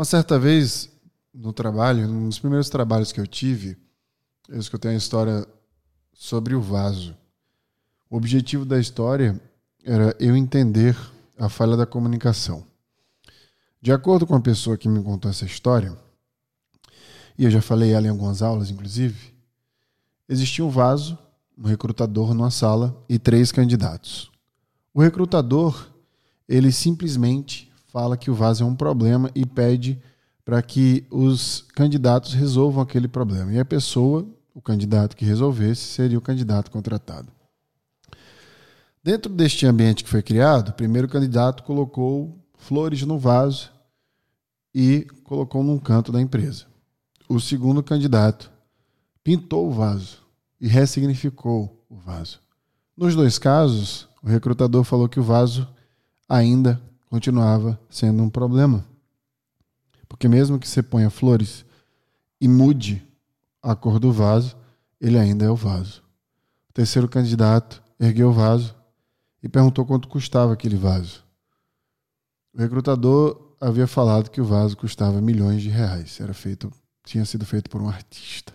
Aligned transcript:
Uma 0.00 0.04
certa 0.06 0.38
vez, 0.38 0.88
no 1.30 1.52
trabalho, 1.52 2.08
um 2.08 2.26
dos 2.26 2.38
primeiros 2.38 2.70
trabalhos 2.70 3.12
que 3.12 3.20
eu 3.20 3.26
tive, 3.26 3.76
eu 4.48 4.58
escutei 4.58 4.90
uma 4.90 4.96
história 4.96 5.46
sobre 6.14 6.54
o 6.54 6.60
vaso. 6.62 7.14
O 8.08 8.16
objetivo 8.16 8.64
da 8.64 8.80
história 8.80 9.38
era 9.84 10.16
eu 10.18 10.34
entender 10.34 10.96
a 11.38 11.50
falha 11.50 11.76
da 11.76 11.84
comunicação. 11.84 12.64
De 13.82 13.92
acordo 13.92 14.26
com 14.26 14.34
a 14.34 14.40
pessoa 14.40 14.78
que 14.78 14.88
me 14.88 15.02
contou 15.02 15.30
essa 15.30 15.44
história, 15.44 15.94
e 17.36 17.44
eu 17.44 17.50
já 17.50 17.60
falei 17.60 17.92
ela 17.92 18.06
em 18.06 18.10
algumas 18.10 18.40
aulas, 18.40 18.70
inclusive, 18.70 19.34
existia 20.26 20.64
um 20.64 20.70
vaso, 20.70 21.18
um 21.58 21.66
recrutador 21.66 22.32
numa 22.32 22.50
sala 22.50 23.04
e 23.06 23.18
três 23.18 23.52
candidatos. 23.52 24.32
O 24.94 25.02
recrutador, 25.02 25.90
ele 26.48 26.72
simplesmente 26.72 27.69
fala 27.90 28.16
que 28.16 28.30
o 28.30 28.34
vaso 28.34 28.62
é 28.62 28.66
um 28.66 28.74
problema 28.74 29.30
e 29.34 29.44
pede 29.44 30.00
para 30.44 30.62
que 30.62 31.04
os 31.10 31.64
candidatos 31.74 32.34
resolvam 32.34 32.82
aquele 32.82 33.08
problema. 33.08 33.52
E 33.52 33.58
a 33.58 33.64
pessoa, 33.64 34.26
o 34.54 34.60
candidato 34.60 35.16
que 35.16 35.24
resolvesse, 35.24 35.82
seria 35.82 36.18
o 36.18 36.22
candidato 36.22 36.70
contratado. 36.70 37.32
Dentro 39.02 39.32
deste 39.32 39.66
ambiente 39.66 40.04
que 40.04 40.10
foi 40.10 40.22
criado, 40.22 40.70
o 40.70 40.74
primeiro 40.74 41.08
candidato 41.08 41.62
colocou 41.62 42.38
flores 42.58 43.02
no 43.02 43.18
vaso 43.18 43.70
e 44.74 45.06
colocou 45.24 45.62
num 45.62 45.78
canto 45.78 46.12
da 46.12 46.20
empresa. 46.20 46.66
O 47.28 47.40
segundo 47.40 47.82
candidato 47.82 48.50
pintou 49.24 49.68
o 49.68 49.72
vaso 49.72 50.18
e 50.60 50.68
ressignificou 50.68 51.84
o 51.88 51.96
vaso. 51.96 52.40
Nos 52.96 53.14
dois 53.14 53.38
casos, 53.38 54.08
o 54.22 54.28
recrutador 54.28 54.84
falou 54.84 55.08
que 55.08 55.18
o 55.18 55.22
vaso 55.22 55.66
ainda 56.28 56.80
continuava 57.10 57.78
sendo 57.90 58.22
um 58.22 58.30
problema. 58.30 58.86
Porque 60.08 60.28
mesmo 60.28 60.58
que 60.58 60.68
você 60.68 60.82
ponha 60.82 61.10
flores 61.10 61.64
e 62.40 62.48
mude 62.48 63.06
a 63.60 63.74
cor 63.74 63.98
do 63.98 64.12
vaso, 64.12 64.56
ele 65.00 65.18
ainda 65.18 65.44
é 65.44 65.50
o 65.50 65.56
vaso. 65.56 66.02
O 66.70 66.72
terceiro 66.72 67.08
candidato 67.08 67.82
ergueu 67.98 68.30
o 68.30 68.32
vaso 68.32 68.74
e 69.42 69.48
perguntou 69.48 69.84
quanto 69.84 70.08
custava 70.08 70.52
aquele 70.52 70.76
vaso. 70.76 71.24
O 72.54 72.58
recrutador 72.58 73.56
havia 73.60 73.86
falado 73.86 74.30
que 74.30 74.40
o 74.40 74.44
vaso 74.44 74.76
custava 74.76 75.20
milhões 75.20 75.62
de 75.62 75.68
reais. 75.68 76.20
Era 76.20 76.32
feito, 76.32 76.72
tinha 77.04 77.24
sido 77.24 77.44
feito 77.44 77.68
por 77.68 77.82
um 77.82 77.88
artista. 77.88 78.52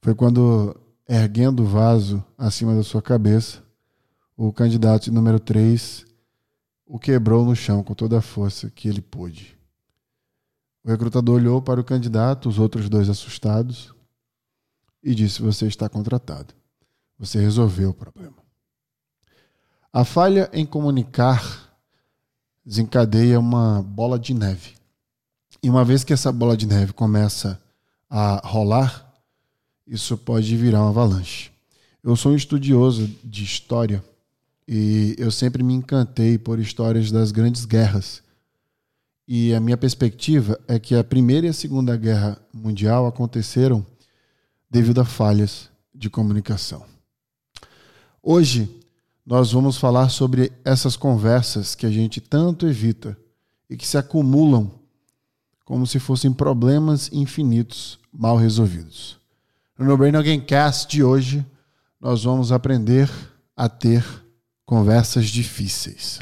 Foi 0.00 0.14
quando, 0.14 0.76
erguendo 1.08 1.62
o 1.62 1.66
vaso 1.66 2.24
acima 2.38 2.74
da 2.74 2.82
sua 2.82 3.02
cabeça, 3.02 3.62
o 4.36 4.52
candidato 4.52 5.12
número 5.12 5.40
3 5.40 6.06
o 6.86 6.98
quebrou 6.98 7.44
no 7.44 7.56
chão 7.56 7.82
com 7.82 7.94
toda 7.94 8.18
a 8.18 8.22
força 8.22 8.70
que 8.70 8.88
ele 8.88 9.02
pôde. 9.02 9.58
O 10.84 10.88
recrutador 10.88 11.34
olhou 11.34 11.60
para 11.60 11.80
o 11.80 11.84
candidato, 11.84 12.48
os 12.48 12.58
outros 12.60 12.88
dois 12.88 13.08
assustados, 13.08 13.92
e 15.02 15.14
disse: 15.14 15.42
Você 15.42 15.66
está 15.66 15.88
contratado. 15.88 16.54
Você 17.18 17.40
resolveu 17.40 17.90
o 17.90 17.94
problema. 17.94 18.36
A 19.92 20.04
falha 20.04 20.48
em 20.52 20.64
comunicar 20.64 21.74
desencadeia 22.64 23.40
uma 23.40 23.82
bola 23.82 24.18
de 24.18 24.34
neve. 24.34 24.74
E 25.62 25.70
uma 25.70 25.84
vez 25.84 26.04
que 26.04 26.12
essa 26.12 26.30
bola 26.30 26.56
de 26.56 26.66
neve 26.66 26.92
começa 26.92 27.60
a 28.08 28.46
rolar, 28.46 29.12
isso 29.86 30.16
pode 30.16 30.54
virar 30.56 30.82
uma 30.82 30.90
avalanche. 30.90 31.50
Eu 32.02 32.14
sou 32.14 32.32
um 32.32 32.36
estudioso 32.36 33.08
de 33.24 33.42
história 33.42 34.04
e 34.68 35.14
eu 35.18 35.30
sempre 35.30 35.62
me 35.62 35.74
encantei 35.74 36.38
por 36.38 36.58
histórias 36.58 37.10
das 37.10 37.30
grandes 37.30 37.64
guerras. 37.64 38.22
E 39.28 39.54
a 39.54 39.60
minha 39.60 39.76
perspectiva 39.76 40.58
é 40.66 40.78
que 40.78 40.94
a 40.94 41.04
Primeira 41.04 41.46
e 41.46 41.50
a 41.50 41.52
Segunda 41.52 41.96
Guerra 41.96 42.40
Mundial 42.52 43.06
aconteceram 43.06 43.84
devido 44.70 45.00
a 45.00 45.04
falhas 45.04 45.68
de 45.94 46.10
comunicação. 46.10 46.84
Hoje, 48.22 48.68
nós 49.24 49.52
vamos 49.52 49.76
falar 49.76 50.08
sobre 50.08 50.52
essas 50.64 50.96
conversas 50.96 51.74
que 51.74 51.86
a 51.86 51.90
gente 51.90 52.20
tanto 52.20 52.66
evita 52.66 53.16
e 53.68 53.76
que 53.76 53.86
se 53.86 53.98
acumulam 53.98 54.70
como 55.64 55.86
se 55.86 55.98
fossem 55.98 56.32
problemas 56.32 57.10
infinitos 57.12 57.98
mal 58.12 58.36
resolvidos. 58.36 59.18
No 59.76 59.84
No 59.84 59.96
Brain 59.96 60.14
Alguém 60.14 60.40
Cast 60.40 60.88
de 60.88 61.02
hoje, 61.02 61.44
nós 62.00 62.22
vamos 62.22 62.52
aprender 62.52 63.10
a 63.56 63.68
ter 63.68 64.04
conversas 64.66 65.28
difíceis. 65.28 66.18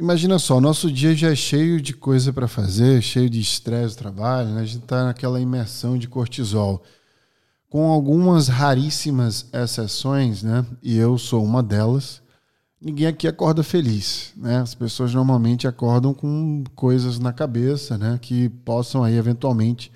Imagina 0.00 0.38
só, 0.38 0.58
nosso 0.58 0.90
dia 0.90 1.14
já 1.14 1.30
é 1.30 1.34
cheio 1.36 1.82
de 1.82 1.92
coisa 1.92 2.32
para 2.32 2.48
fazer, 2.48 3.02
cheio 3.02 3.28
de 3.28 3.40
estresse 3.40 3.94
trabalho, 3.94 4.48
né? 4.48 4.62
a 4.62 4.64
gente 4.64 4.82
está 4.82 5.04
naquela 5.04 5.38
imersão 5.38 5.98
de 5.98 6.08
cortisol. 6.08 6.82
Com 7.68 7.90
algumas 7.90 8.48
raríssimas 8.48 9.46
exceções, 9.52 10.42
né? 10.42 10.64
e 10.82 10.96
eu 10.96 11.18
sou 11.18 11.44
uma 11.44 11.62
delas, 11.62 12.21
ninguém 12.82 13.06
aqui 13.06 13.28
acorda 13.28 13.62
feliz. 13.62 14.32
Né? 14.36 14.58
As 14.58 14.74
pessoas 14.74 15.14
normalmente 15.14 15.68
acordam 15.68 16.12
com 16.12 16.64
coisas 16.74 17.18
na 17.18 17.32
cabeça 17.32 17.96
né? 17.96 18.18
que 18.20 18.48
possam 18.48 19.04
aí, 19.04 19.16
eventualmente, 19.16 19.92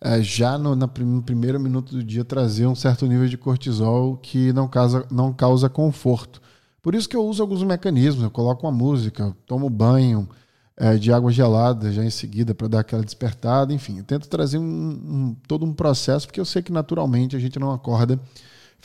é, 0.00 0.20
já 0.22 0.58
no, 0.58 0.74
na, 0.74 0.90
no 0.98 1.22
primeiro 1.22 1.60
minuto 1.60 1.94
do 1.94 2.02
dia, 2.02 2.24
trazer 2.24 2.66
um 2.66 2.74
certo 2.74 3.06
nível 3.06 3.28
de 3.28 3.38
cortisol 3.38 4.16
que 4.16 4.52
não 4.52 4.68
causa, 4.68 5.06
não 5.10 5.32
causa 5.32 5.68
conforto. 5.68 6.42
Por 6.82 6.94
isso 6.94 7.08
que 7.08 7.16
eu 7.16 7.24
uso 7.24 7.42
alguns 7.42 7.62
mecanismos. 7.62 8.22
Eu 8.22 8.30
coloco 8.30 8.66
uma 8.66 8.72
música, 8.72 9.34
tomo 9.46 9.70
banho 9.70 10.28
é, 10.76 10.96
de 10.96 11.12
água 11.12 11.32
gelada 11.32 11.90
já 11.90 12.04
em 12.04 12.10
seguida 12.10 12.54
para 12.54 12.68
dar 12.68 12.80
aquela 12.80 13.02
despertada. 13.02 13.72
Enfim, 13.72 13.98
eu 13.98 14.04
tento 14.04 14.28
trazer 14.28 14.58
um, 14.58 14.62
um, 14.64 15.36
todo 15.48 15.64
um 15.64 15.72
processo, 15.72 16.26
porque 16.26 16.40
eu 16.40 16.44
sei 16.44 16.62
que 16.62 16.72
naturalmente 16.72 17.34
a 17.34 17.38
gente 17.38 17.58
não 17.58 17.72
acorda 17.72 18.20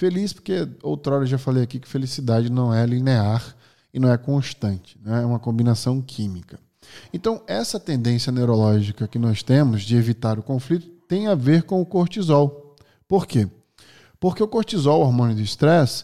feliz, 0.01 0.33
porque 0.33 0.67
outrora 0.81 1.27
já 1.27 1.37
falei 1.37 1.61
aqui 1.61 1.79
que 1.79 1.87
felicidade 1.87 2.51
não 2.51 2.73
é 2.73 2.83
linear 2.87 3.55
e 3.93 3.99
não 3.99 4.11
é 4.11 4.17
constante, 4.17 4.97
né? 5.05 5.21
é 5.21 5.25
uma 5.25 5.37
combinação 5.37 6.01
química. 6.01 6.59
Então, 7.13 7.43
essa 7.45 7.79
tendência 7.79 8.31
neurológica 8.31 9.07
que 9.07 9.19
nós 9.19 9.43
temos 9.43 9.83
de 9.83 9.95
evitar 9.95 10.39
o 10.39 10.43
conflito 10.43 10.87
tem 11.07 11.27
a 11.27 11.35
ver 11.35 11.63
com 11.63 11.79
o 11.79 11.85
cortisol. 11.85 12.75
Por 13.07 13.27
quê? 13.27 13.47
Porque 14.19 14.41
o 14.41 14.47
cortisol, 14.47 15.01
o 15.01 15.05
hormônio 15.05 15.35
do 15.35 15.41
estresse, 15.43 16.03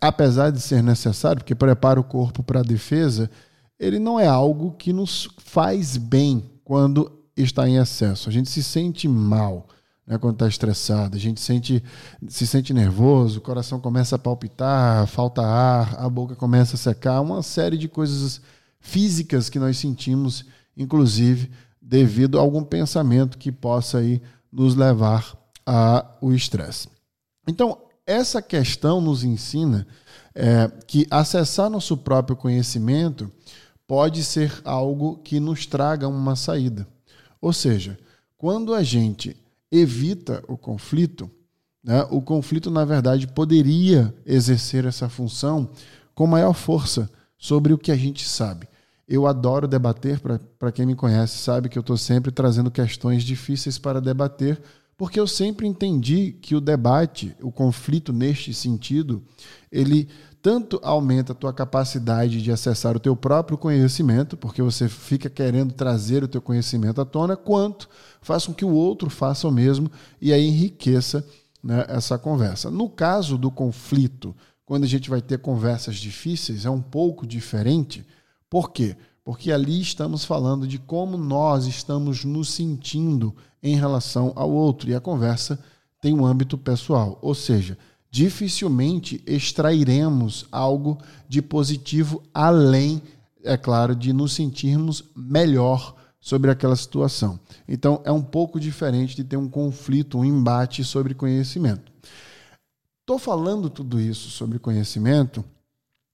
apesar 0.00 0.50
de 0.50 0.60
ser 0.60 0.80
necessário, 0.80 1.40
porque 1.40 1.56
prepara 1.56 1.98
o 1.98 2.04
corpo 2.04 2.44
para 2.44 2.60
a 2.60 2.64
defesa, 2.64 3.28
ele 3.80 3.98
não 3.98 4.20
é 4.20 4.28
algo 4.28 4.76
que 4.78 4.92
nos 4.92 5.28
faz 5.38 5.96
bem 5.96 6.48
quando 6.62 7.10
está 7.36 7.68
em 7.68 7.78
excesso. 7.78 8.28
A 8.28 8.32
gente 8.32 8.48
se 8.48 8.62
sente 8.62 9.08
mal 9.08 9.66
né, 10.08 10.16
quando 10.16 10.36
está 10.36 10.48
estressado, 10.48 11.16
a 11.16 11.20
gente 11.20 11.38
sente, 11.38 11.84
se 12.28 12.46
sente 12.46 12.72
nervoso, 12.72 13.38
o 13.38 13.42
coração 13.42 13.78
começa 13.78 14.16
a 14.16 14.18
palpitar, 14.18 15.06
falta 15.06 15.42
ar, 15.42 15.96
a 16.02 16.08
boca 16.08 16.34
começa 16.34 16.76
a 16.76 16.78
secar, 16.78 17.20
uma 17.20 17.42
série 17.42 17.76
de 17.76 17.88
coisas 17.88 18.40
físicas 18.80 19.50
que 19.50 19.58
nós 19.58 19.76
sentimos, 19.76 20.46
inclusive 20.74 21.50
devido 21.80 22.38
a 22.38 22.40
algum 22.40 22.64
pensamento 22.64 23.36
que 23.36 23.52
possa 23.52 23.98
aí 23.98 24.22
nos 24.50 24.74
levar 24.74 25.36
ao 25.66 26.32
estresse. 26.32 26.88
Então, 27.46 27.76
essa 28.06 28.40
questão 28.40 29.02
nos 29.02 29.22
ensina 29.22 29.86
é, 30.34 30.70
que 30.86 31.06
acessar 31.10 31.68
nosso 31.68 31.98
próprio 31.98 32.34
conhecimento 32.34 33.30
pode 33.86 34.24
ser 34.24 34.52
algo 34.64 35.18
que 35.18 35.38
nos 35.38 35.66
traga 35.66 36.08
uma 36.08 36.34
saída. 36.34 36.88
Ou 37.40 37.52
seja, 37.52 37.98
quando 38.38 38.74
a 38.74 38.82
gente 38.82 39.36
evita 39.70 40.42
o 40.48 40.56
conflito, 40.56 41.30
né, 41.82 42.06
o 42.10 42.20
conflito, 42.20 42.70
na 42.70 42.84
verdade, 42.84 43.26
poderia 43.26 44.14
exercer 44.26 44.84
essa 44.84 45.08
função 45.08 45.70
com 46.14 46.26
maior 46.26 46.52
força 46.52 47.10
sobre 47.38 47.72
o 47.72 47.78
que 47.78 47.92
a 47.92 47.96
gente 47.96 48.28
sabe. 48.28 48.68
Eu 49.06 49.26
adoro 49.26 49.66
debater, 49.66 50.20
para 50.58 50.72
quem 50.72 50.84
me 50.84 50.94
conhece, 50.94 51.38
sabe 51.38 51.68
que 51.68 51.78
eu 51.78 51.80
estou 51.80 51.96
sempre 51.96 52.30
trazendo 52.30 52.70
questões 52.70 53.22
difíceis 53.22 53.78
para 53.78 54.00
debater, 54.00 54.60
porque 54.98 55.18
eu 55.18 55.26
sempre 55.26 55.66
entendi 55.66 56.32
que 56.32 56.54
o 56.54 56.60
debate, 56.60 57.34
o 57.40 57.52
conflito 57.52 58.12
neste 58.12 58.52
sentido, 58.52 59.22
ele 59.70 60.08
tanto 60.40 60.80
aumenta 60.82 61.32
a 61.32 61.34
tua 61.34 61.52
capacidade 61.52 62.42
de 62.42 62.52
acessar 62.52 62.96
o 62.96 63.00
teu 63.00 63.16
próprio 63.16 63.58
conhecimento, 63.58 64.36
porque 64.36 64.62
você 64.62 64.88
fica 64.88 65.28
querendo 65.28 65.72
trazer 65.72 66.22
o 66.22 66.28
teu 66.28 66.40
conhecimento 66.40 67.00
à 67.00 67.04
tona, 67.04 67.36
quanto 67.36 67.88
faz 68.20 68.46
com 68.46 68.54
que 68.54 68.64
o 68.64 68.72
outro 68.72 69.10
faça 69.10 69.48
o 69.48 69.52
mesmo 69.52 69.90
e 70.20 70.32
aí 70.32 70.46
enriqueça 70.46 71.26
né, 71.62 71.84
essa 71.88 72.18
conversa. 72.18 72.70
No 72.70 72.88
caso 72.88 73.36
do 73.36 73.50
conflito, 73.50 74.34
quando 74.64 74.84
a 74.84 74.88
gente 74.88 75.10
vai 75.10 75.20
ter 75.20 75.38
conversas 75.38 75.96
difíceis, 75.96 76.64
é 76.64 76.70
um 76.70 76.82
pouco 76.82 77.26
diferente. 77.26 78.06
Por 78.48 78.70
quê? 78.70 78.96
porque 79.28 79.52
ali 79.52 79.78
estamos 79.78 80.24
falando 80.24 80.66
de 80.66 80.78
como 80.78 81.18
nós 81.18 81.66
estamos 81.66 82.24
nos 82.24 82.48
sentindo 82.48 83.36
em 83.62 83.76
relação 83.76 84.32
ao 84.34 84.50
outro 84.50 84.88
e 84.88 84.94
a 84.94 85.00
conversa 85.02 85.62
tem 86.00 86.14
um 86.14 86.24
âmbito 86.24 86.56
pessoal, 86.56 87.18
ou 87.20 87.34
seja, 87.34 87.76
dificilmente 88.10 89.22
extrairemos 89.26 90.46
algo 90.50 90.98
de 91.28 91.42
positivo 91.42 92.22
além, 92.32 93.02
é 93.44 93.56
claro, 93.56 93.94
de 93.94 94.12
nos 94.12 94.32
sentirmos 94.32 95.04
melhor 95.14 95.94
sobre 96.20 96.50
aquela 96.50 96.76
situação. 96.76 97.38
Então, 97.66 98.02
é 98.04 98.12
um 98.12 98.22
pouco 98.22 98.58
diferente 98.58 99.14
de 99.14 99.24
ter 99.24 99.36
um 99.36 99.48
conflito, 99.48 100.18
um 100.18 100.24
embate 100.24 100.84
sobre 100.84 101.14
conhecimento. 101.14 101.92
Estou 103.00 103.18
falando 103.18 103.70
tudo 103.70 103.98
isso 104.00 104.28
sobre 104.28 104.58
conhecimento, 104.58 105.42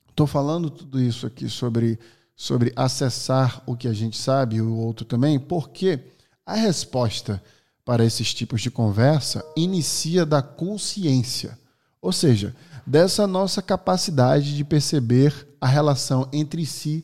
estou 0.09 0.27
falando 0.27 0.71
tudo 0.71 1.01
isso 1.01 1.27
aqui 1.27 1.49
sobre, 1.49 1.99
sobre 2.37 2.73
acessar 2.77 3.63
o 3.67 3.77
que 3.77 3.89
a 3.89 3.93
gente 3.93 4.17
sabe 4.17 4.57
e 4.57 4.63
o 4.63 4.77
outro 4.77 5.05
também, 5.05 5.41
porque 5.41 5.99
a 6.47 6.55
resposta 6.55 7.43
para 7.85 8.05
esses 8.05 8.33
tipos 8.33 8.63
de 8.63 8.71
conversa 8.71 9.45
inicia 9.57 10.25
da 10.25 10.41
consciência, 10.41 11.59
ou 12.05 12.13
seja, 12.13 12.55
dessa 12.87 13.27
nossa 13.27 13.63
capacidade 13.63 14.55
de 14.55 14.63
perceber 14.63 15.49
a 15.59 15.67
relação 15.67 16.29
entre 16.35 16.67
si 16.67 17.03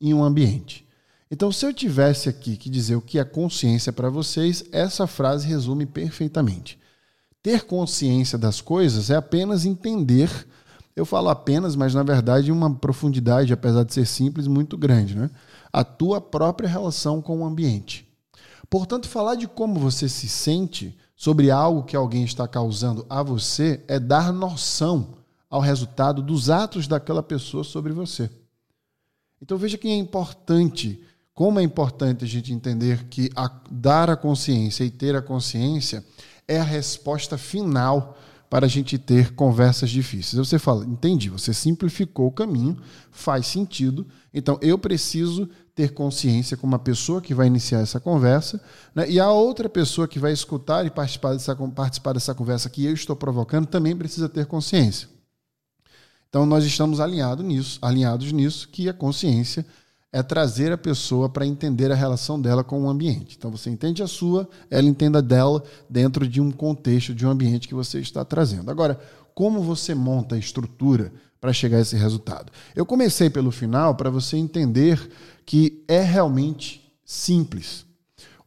e 0.00 0.12
um 0.12 0.24
ambiente. 0.24 0.84
Então, 1.30 1.52
se 1.52 1.64
eu 1.64 1.72
tivesse 1.72 2.28
aqui 2.28 2.56
que 2.56 2.68
dizer 2.68 2.96
o 2.96 3.00
que 3.00 3.20
é 3.20 3.24
consciência 3.24 3.92
para 3.92 4.10
vocês, 4.10 4.64
essa 4.72 5.06
frase 5.06 5.46
resume 5.46 5.86
perfeitamente. 5.86 6.80
Ter 7.40 7.64
consciência 7.64 8.36
das 8.36 8.60
coisas 8.60 9.08
é 9.08 9.14
apenas 9.14 9.64
entender. 9.64 10.28
Eu 10.96 11.06
falo 11.06 11.28
apenas, 11.28 11.76
mas 11.76 11.94
na 11.94 12.02
verdade 12.02 12.50
uma 12.50 12.74
profundidade, 12.74 13.52
apesar 13.52 13.84
de 13.84 13.94
ser 13.94 14.04
simples, 14.04 14.48
muito 14.48 14.76
grande, 14.76 15.14
né? 15.14 15.30
A 15.72 15.84
tua 15.84 16.20
própria 16.20 16.68
relação 16.68 17.22
com 17.22 17.38
o 17.38 17.44
ambiente. 17.44 18.04
Portanto, 18.68 19.08
falar 19.08 19.36
de 19.36 19.46
como 19.46 19.78
você 19.78 20.08
se 20.08 20.28
sente 20.28 20.98
sobre 21.20 21.50
algo 21.50 21.82
que 21.82 21.94
alguém 21.94 22.24
está 22.24 22.48
causando 22.48 23.04
a 23.06 23.22
você 23.22 23.84
é 23.86 24.00
dar 24.00 24.32
noção 24.32 25.18
ao 25.50 25.60
resultado 25.60 26.22
dos 26.22 26.48
atos 26.48 26.88
daquela 26.88 27.22
pessoa 27.22 27.62
sobre 27.62 27.92
você. 27.92 28.30
Então 29.38 29.58
veja 29.58 29.76
que 29.76 29.86
é 29.86 29.94
importante 29.94 30.98
como 31.34 31.60
é 31.60 31.62
importante 31.62 32.24
a 32.24 32.26
gente 32.26 32.54
entender 32.54 33.04
que 33.10 33.30
a, 33.36 33.50
dar 33.70 34.08
a 34.08 34.16
consciência 34.16 34.82
e 34.82 34.90
ter 34.90 35.14
a 35.14 35.20
consciência 35.20 36.02
é 36.48 36.58
a 36.58 36.64
resposta 36.64 37.36
final 37.36 38.16
para 38.48 38.64
a 38.64 38.68
gente 38.68 38.96
ter 38.96 39.34
conversas 39.34 39.90
difíceis. 39.90 40.38
Você 40.38 40.58
fala, 40.58 40.86
entendi, 40.86 41.28
você 41.28 41.52
simplificou 41.52 42.28
o 42.28 42.32
caminho, 42.32 42.78
faz 43.10 43.46
sentido, 43.46 44.06
então 44.32 44.58
eu 44.62 44.78
preciso 44.78 45.50
ter 45.80 45.94
consciência 45.94 46.58
como 46.58 46.74
uma 46.74 46.78
pessoa 46.78 47.22
que 47.22 47.32
vai 47.32 47.46
iniciar 47.46 47.80
essa 47.80 47.98
conversa, 47.98 48.60
né? 48.94 49.10
e 49.10 49.18
a 49.18 49.30
outra 49.30 49.66
pessoa 49.66 50.06
que 50.06 50.18
vai 50.18 50.30
escutar 50.30 50.84
e 50.84 50.90
participar 50.90 51.32
dessa, 51.32 51.56
participar 51.56 52.12
dessa 52.12 52.34
conversa 52.34 52.68
que 52.68 52.84
eu 52.84 52.92
estou 52.92 53.16
provocando 53.16 53.66
também 53.66 53.96
precisa 53.96 54.28
ter 54.28 54.44
consciência. 54.44 55.08
Então 56.28 56.44
nós 56.44 56.66
estamos 56.66 57.00
alinhados 57.00 57.42
nisso, 57.42 57.78
alinhados 57.80 58.30
nisso, 58.30 58.68
que 58.68 58.90
a 58.90 58.92
consciência 58.92 59.64
é 60.12 60.22
trazer 60.22 60.70
a 60.70 60.76
pessoa 60.76 61.30
para 61.30 61.46
entender 61.46 61.90
a 61.90 61.94
relação 61.94 62.38
dela 62.38 62.62
com 62.62 62.82
o 62.82 62.90
ambiente. 62.90 63.36
Então 63.38 63.50
você 63.50 63.70
entende 63.70 64.02
a 64.02 64.06
sua, 64.06 64.46
ela 64.70 64.86
entenda 64.86 65.22
dela 65.22 65.64
dentro 65.88 66.28
de 66.28 66.42
um 66.42 66.50
contexto, 66.50 67.14
de 67.14 67.26
um 67.26 67.30
ambiente 67.30 67.66
que 67.66 67.74
você 67.74 68.00
está 68.00 68.22
trazendo. 68.22 68.70
Agora, 68.70 69.00
como 69.34 69.62
você 69.62 69.94
monta 69.94 70.34
a 70.34 70.38
estrutura 70.38 71.12
para 71.40 71.52
chegar 71.52 71.78
a 71.78 71.80
esse 71.80 71.96
resultado? 71.96 72.52
Eu 72.74 72.84
comecei 72.84 73.30
pelo 73.30 73.50
final 73.50 73.94
para 73.94 74.10
você 74.10 74.36
entender 74.36 75.10
que 75.44 75.82
é 75.88 76.00
realmente 76.00 76.92
simples. 77.04 77.84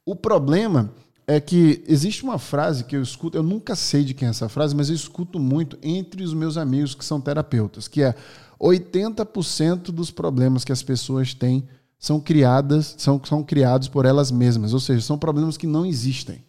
O 0.05 0.15
problema 0.15 0.93
é 1.25 1.39
que 1.39 1.83
existe 1.87 2.23
uma 2.23 2.37
frase 2.37 2.83
que 2.83 2.95
eu 2.95 3.01
escuto, 3.01 3.37
eu 3.37 3.43
nunca 3.43 3.75
sei 3.75 4.03
de 4.03 4.13
quem 4.13 4.27
é 4.27 4.31
essa 4.31 4.49
frase, 4.49 4.75
mas 4.75 4.89
eu 4.89 4.95
escuto 4.95 5.39
muito 5.39 5.77
entre 5.81 6.23
os 6.23 6.33
meus 6.33 6.57
amigos 6.57 6.93
que 6.93 7.05
são 7.05 7.21
terapeutas, 7.21 7.87
que 7.87 8.01
é 8.01 8.13
80% 8.59 9.91
dos 9.91 10.11
problemas 10.11 10.63
que 10.63 10.71
as 10.71 10.83
pessoas 10.83 11.33
têm 11.33 11.67
são 11.97 12.19
criadas, 12.19 12.95
são, 12.97 13.21
são 13.23 13.41
criados 13.41 13.87
por 13.87 14.05
elas 14.05 14.29
mesmas, 14.29 14.73
ou 14.73 14.79
seja, 14.79 14.99
são 15.01 15.17
problemas 15.17 15.55
que 15.55 15.65
não 15.65 15.85
existem. 15.85 16.43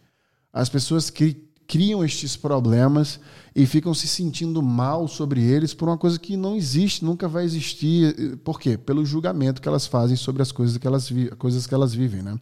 As 0.51 0.67
pessoas 0.67 1.09
cri, 1.09 1.44
criam 1.67 2.03
estes 2.03 2.35
problemas 2.35 3.19
e 3.55 3.65
ficam 3.65 3.93
se 3.93 4.07
sentindo 4.07 4.61
mal 4.61 5.07
sobre 5.07 5.41
eles 5.41 5.73
por 5.73 5.87
uma 5.87 5.97
coisa 5.97 6.19
que 6.19 6.35
não 6.35 6.55
existe, 6.55 7.03
nunca 7.03 7.27
vai 7.27 7.43
existir. 7.43 8.37
Por 8.43 8.59
quê? 8.59 8.77
Pelo 8.77 9.05
julgamento 9.05 9.61
que 9.61 9.67
elas 9.67 9.87
fazem 9.87 10.15
sobre 10.15 10.41
as 10.41 10.51
coisas 10.51 10.77
que 10.77 10.85
elas, 10.85 11.09
coisas 11.37 11.65
que 11.65 11.73
elas 11.73 11.93
vivem. 11.93 12.21
Né? 12.21 12.39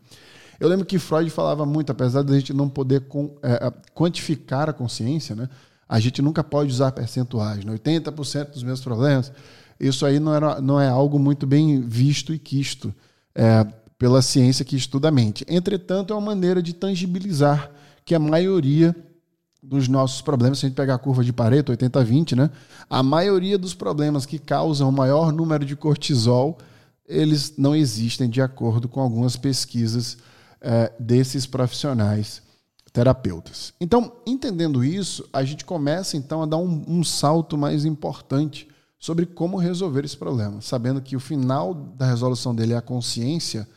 Eu 0.59 0.67
lembro 0.67 0.85
que 0.85 0.99
Freud 0.99 1.29
falava 1.29 1.65
muito, 1.65 1.91
apesar 1.91 2.23
de 2.23 2.33
a 2.33 2.35
gente 2.35 2.53
não 2.53 2.67
poder 2.67 3.01
com, 3.01 3.35
é, 3.41 3.71
quantificar 3.93 4.69
a 4.69 4.73
consciência, 4.73 5.35
né? 5.35 5.47
a 5.87 5.99
gente 5.99 6.21
nunca 6.21 6.43
pode 6.43 6.71
usar 6.71 6.91
percentuais. 6.91 7.63
Né? 7.63 7.73
80% 7.73 8.51
dos 8.51 8.63
meus 8.63 8.81
problemas 8.81 9.31
isso 9.79 10.05
aí 10.05 10.19
não, 10.19 10.33
era, 10.33 10.61
não 10.61 10.79
é 10.79 10.87
algo 10.87 11.19
muito 11.19 11.45
bem 11.45 11.81
visto 11.81 12.33
e 12.33 12.39
quisto 12.39 12.93
é, 13.35 13.65
pela 13.97 14.21
ciência 14.21 14.65
que 14.65 14.75
estuda 14.75 15.09
a 15.09 15.11
mente. 15.11 15.45
Entretanto, 15.47 16.13
é 16.13 16.15
uma 16.15 16.27
maneira 16.27 16.61
de 16.61 16.73
tangibilizar 16.73 17.71
que 18.05 18.15
a 18.15 18.19
maioria 18.19 18.95
dos 19.63 19.87
nossos 19.87 20.21
problemas, 20.21 20.59
se 20.59 20.65
a 20.65 20.69
gente 20.69 20.75
pegar 20.75 20.95
a 20.95 20.99
curva 20.99 21.23
de 21.23 21.31
Pareto, 21.31 21.71
80-20, 21.71 22.35
né? 22.35 22.49
A 22.89 23.01
maioria 23.01 23.57
dos 23.57 23.73
problemas 23.73 24.25
que 24.25 24.37
causam 24.37 24.89
o 24.89 24.91
maior 24.91 25.31
número 25.31 25.65
de 25.65 25.73
cortisol, 25.73 26.57
eles 27.07 27.53
não 27.57 27.73
existem 27.73 28.29
de 28.29 28.41
acordo 28.41 28.89
com 28.89 28.99
algumas 28.99 29.37
pesquisas 29.37 30.17
é, 30.59 30.91
desses 30.99 31.45
profissionais 31.45 32.41
terapeutas. 32.91 33.73
Então, 33.79 34.11
entendendo 34.27 34.83
isso, 34.83 35.27
a 35.31 35.43
gente 35.43 35.63
começa 35.63 36.17
então 36.17 36.43
a 36.43 36.45
dar 36.45 36.57
um, 36.57 36.83
um 36.85 37.03
salto 37.03 37.57
mais 37.57 37.85
importante 37.85 38.67
sobre 38.99 39.25
como 39.25 39.57
resolver 39.57 40.03
esse 40.03 40.15
problema, 40.15 40.61
sabendo 40.61 41.01
que 41.01 41.15
o 41.15 41.19
final 41.19 41.73
da 41.73 42.05
resolução 42.05 42.53
dele 42.53 42.73
é 42.73 42.77
a 42.77 42.81
consciência 42.81 43.67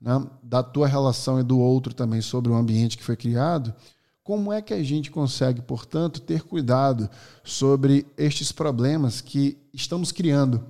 né, 0.00 0.26
da 0.42 0.62
tua 0.62 0.86
relação 0.86 1.38
e 1.38 1.42
do 1.42 1.58
outro 1.58 1.94
também 1.94 2.20
sobre 2.20 2.50
o 2.50 2.54
ambiente 2.54 2.96
que 2.96 3.04
foi 3.04 3.16
criado. 3.16 3.72
Como 4.24 4.50
é 4.50 4.62
que 4.62 4.72
a 4.72 4.82
gente 4.82 5.10
consegue, 5.10 5.60
portanto, 5.60 6.20
ter 6.20 6.42
cuidado 6.42 7.10
sobre 7.44 8.06
estes 8.16 8.50
problemas 8.50 9.20
que 9.20 9.58
estamos 9.72 10.10
criando 10.10 10.66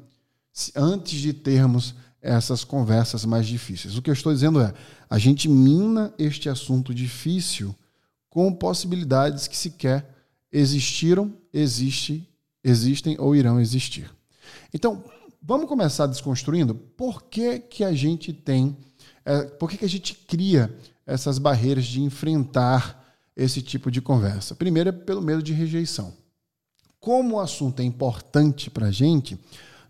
antes 0.74 1.20
de 1.20 1.32
termos 1.32 1.94
essas 2.20 2.64
conversas 2.64 3.24
mais 3.24 3.46
difíceis? 3.46 3.96
O 3.96 4.02
que 4.02 4.10
eu 4.10 4.14
estou 4.14 4.32
dizendo 4.32 4.60
é, 4.60 4.74
a 5.08 5.18
gente 5.18 5.48
mina 5.48 6.12
este 6.18 6.48
assunto 6.48 6.92
difícil 6.92 7.74
com 8.28 8.52
possibilidades 8.52 9.46
que 9.46 9.56
sequer 9.56 10.04
existiram, 10.50 11.32
existe 11.52 12.28
existem 12.64 13.16
ou 13.20 13.36
irão 13.36 13.60
existir. 13.60 14.10
Então, 14.72 15.04
vamos 15.40 15.68
começar 15.68 16.06
desconstruindo 16.06 16.74
por 16.74 17.24
que, 17.24 17.58
que 17.60 17.84
a 17.84 17.92
gente 17.92 18.32
tem, 18.32 18.76
é, 19.24 19.42
por 19.42 19.70
que, 19.70 19.76
que 19.76 19.84
a 19.84 19.88
gente 19.88 20.14
cria 20.26 20.74
essas 21.06 21.38
barreiras 21.38 21.84
de 21.84 22.02
enfrentar 22.02 23.03
esse 23.36 23.60
tipo 23.60 23.90
de 23.90 24.00
conversa. 24.00 24.54
Primeiro 24.54 24.88
é 24.90 24.92
pelo 24.92 25.22
medo 25.22 25.42
de 25.42 25.52
rejeição. 25.52 26.14
Como 27.00 27.36
o 27.36 27.40
assunto 27.40 27.80
é 27.80 27.84
importante 27.84 28.70
para 28.70 28.86
a 28.86 28.90
gente, 28.90 29.38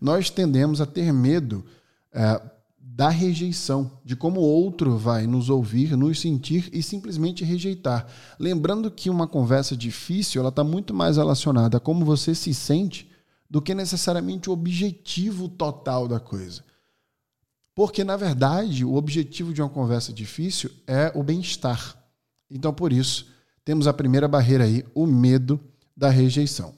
nós 0.01 0.31
tendemos 0.31 0.81
a 0.81 0.87
ter 0.87 1.13
medo 1.13 1.65
é, 2.13 2.41
da 2.79 3.09
rejeição, 3.09 3.91
de 4.05 4.15
como 4.15 4.41
o 4.41 4.45
outro 4.45 4.97
vai 4.97 5.27
nos 5.27 5.51
ouvir, 5.51 5.97
nos 5.97 6.21
sentir 6.21 6.71
e 6.73 6.83
simplesmente 6.83 7.45
rejeitar. 7.45 8.07
Lembrando 8.39 8.91
que 8.91 9.11
uma 9.11 9.27
conversa 9.27 9.77
difícil 9.77 10.41
ela 10.41 10.51
está 10.51 10.63
muito 10.63 10.95
mais 10.95 11.17
relacionada 11.17 11.77
a 11.77 11.81
como 11.81 12.05
você 12.05 12.35
se 12.35 12.55
sente 12.55 13.11
do 13.51 13.61
que 13.61 13.75
necessariamente 13.75 14.49
o 14.49 14.53
objetivo 14.53 15.49
total 15.49 16.07
da 16.07 16.21
coisa. 16.21 16.65
Porque, 17.75 18.05
na 18.05 18.17
verdade, 18.17 18.85
o 18.85 18.95
objetivo 18.95 19.53
de 19.53 19.61
uma 19.61 19.69
conversa 19.69 20.13
difícil 20.13 20.71
é 20.87 21.11
o 21.15 21.23
bem-estar. 21.23 21.97
Então, 22.49 22.73
por 22.73 22.93
isso, 22.93 23.27
temos 23.65 23.87
a 23.87 23.93
primeira 23.93 24.29
barreira 24.29 24.65
aí, 24.65 24.85
o 24.95 25.07
medo 25.07 25.59
da 25.97 26.09
rejeição. 26.09 26.75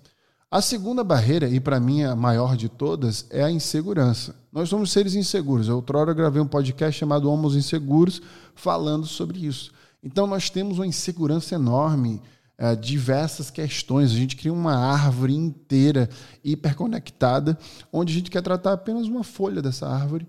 A 0.51 0.63
segunda 0.63 1.03
barreira, 1.03 1.49
e 1.49 1.59
para 1.59 1.81
mim 1.81 2.05
a 2.05 2.15
maior 2.15 2.57
de 2.57 2.69
todas, 2.69 3.27
é 3.31 3.43
a 3.43 3.51
insegurança. 3.51 4.37
Nós 4.53 4.69
somos 4.69 4.93
seres 4.93 5.15
inseguros. 5.15 5.69
Eu 5.69 5.77
outrora 5.77 6.15
gravei 6.15 6.41
um 6.41 6.47
podcast 6.47 6.99
chamado 6.99 7.31
Homos 7.31 7.57
Inseguros, 7.57 8.23
falando 8.55 9.07
sobre 9.07 9.45
isso. 9.45 9.73
Então 10.03 10.27
nós 10.27 10.49
temos 10.49 10.79
uma 10.79 10.87
insegurança 10.87 11.57
enorme, 11.57 12.23
é, 12.57 12.77
diversas 12.77 13.51
questões. 13.51 14.13
A 14.13 14.15
gente 14.15 14.37
cria 14.37 14.53
uma 14.53 14.77
árvore 14.77 15.35
inteira, 15.35 16.09
hiperconectada, 16.45 17.59
onde 17.93 18.13
a 18.13 18.17
gente 18.17 18.31
quer 18.31 18.43
tratar 18.43 18.73
apenas 18.73 19.09
uma 19.09 19.25
folha 19.25 19.61
dessa 19.61 19.89
árvore, 19.89 20.29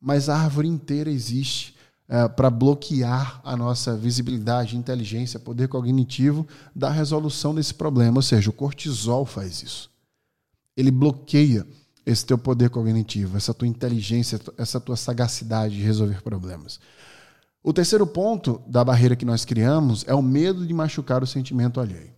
mas 0.00 0.28
a 0.28 0.36
árvore 0.36 0.68
inteira 0.68 1.10
existe 1.10 1.75
é, 2.08 2.28
para 2.28 2.50
bloquear 2.50 3.40
a 3.42 3.56
nossa 3.56 3.96
visibilidade, 3.96 4.76
inteligência, 4.76 5.40
poder 5.40 5.68
cognitivo 5.68 6.46
da 6.74 6.90
resolução 6.90 7.54
desse 7.54 7.74
problema. 7.74 8.18
Ou 8.18 8.22
seja, 8.22 8.50
o 8.50 8.52
cortisol 8.52 9.24
faz 9.26 9.62
isso. 9.62 9.90
Ele 10.76 10.90
bloqueia 10.90 11.66
esse 12.04 12.24
teu 12.24 12.38
poder 12.38 12.70
cognitivo, 12.70 13.36
essa 13.36 13.52
tua 13.52 13.66
inteligência, 13.66 14.40
essa 14.56 14.78
tua 14.78 14.96
sagacidade 14.96 15.76
de 15.76 15.82
resolver 15.82 16.22
problemas. 16.22 16.78
O 17.62 17.72
terceiro 17.72 18.06
ponto 18.06 18.62
da 18.68 18.84
barreira 18.84 19.16
que 19.16 19.24
nós 19.24 19.44
criamos 19.44 20.04
é 20.06 20.14
o 20.14 20.22
medo 20.22 20.64
de 20.64 20.72
machucar 20.72 21.24
o 21.24 21.26
sentimento 21.26 21.80
alheio. 21.80 22.14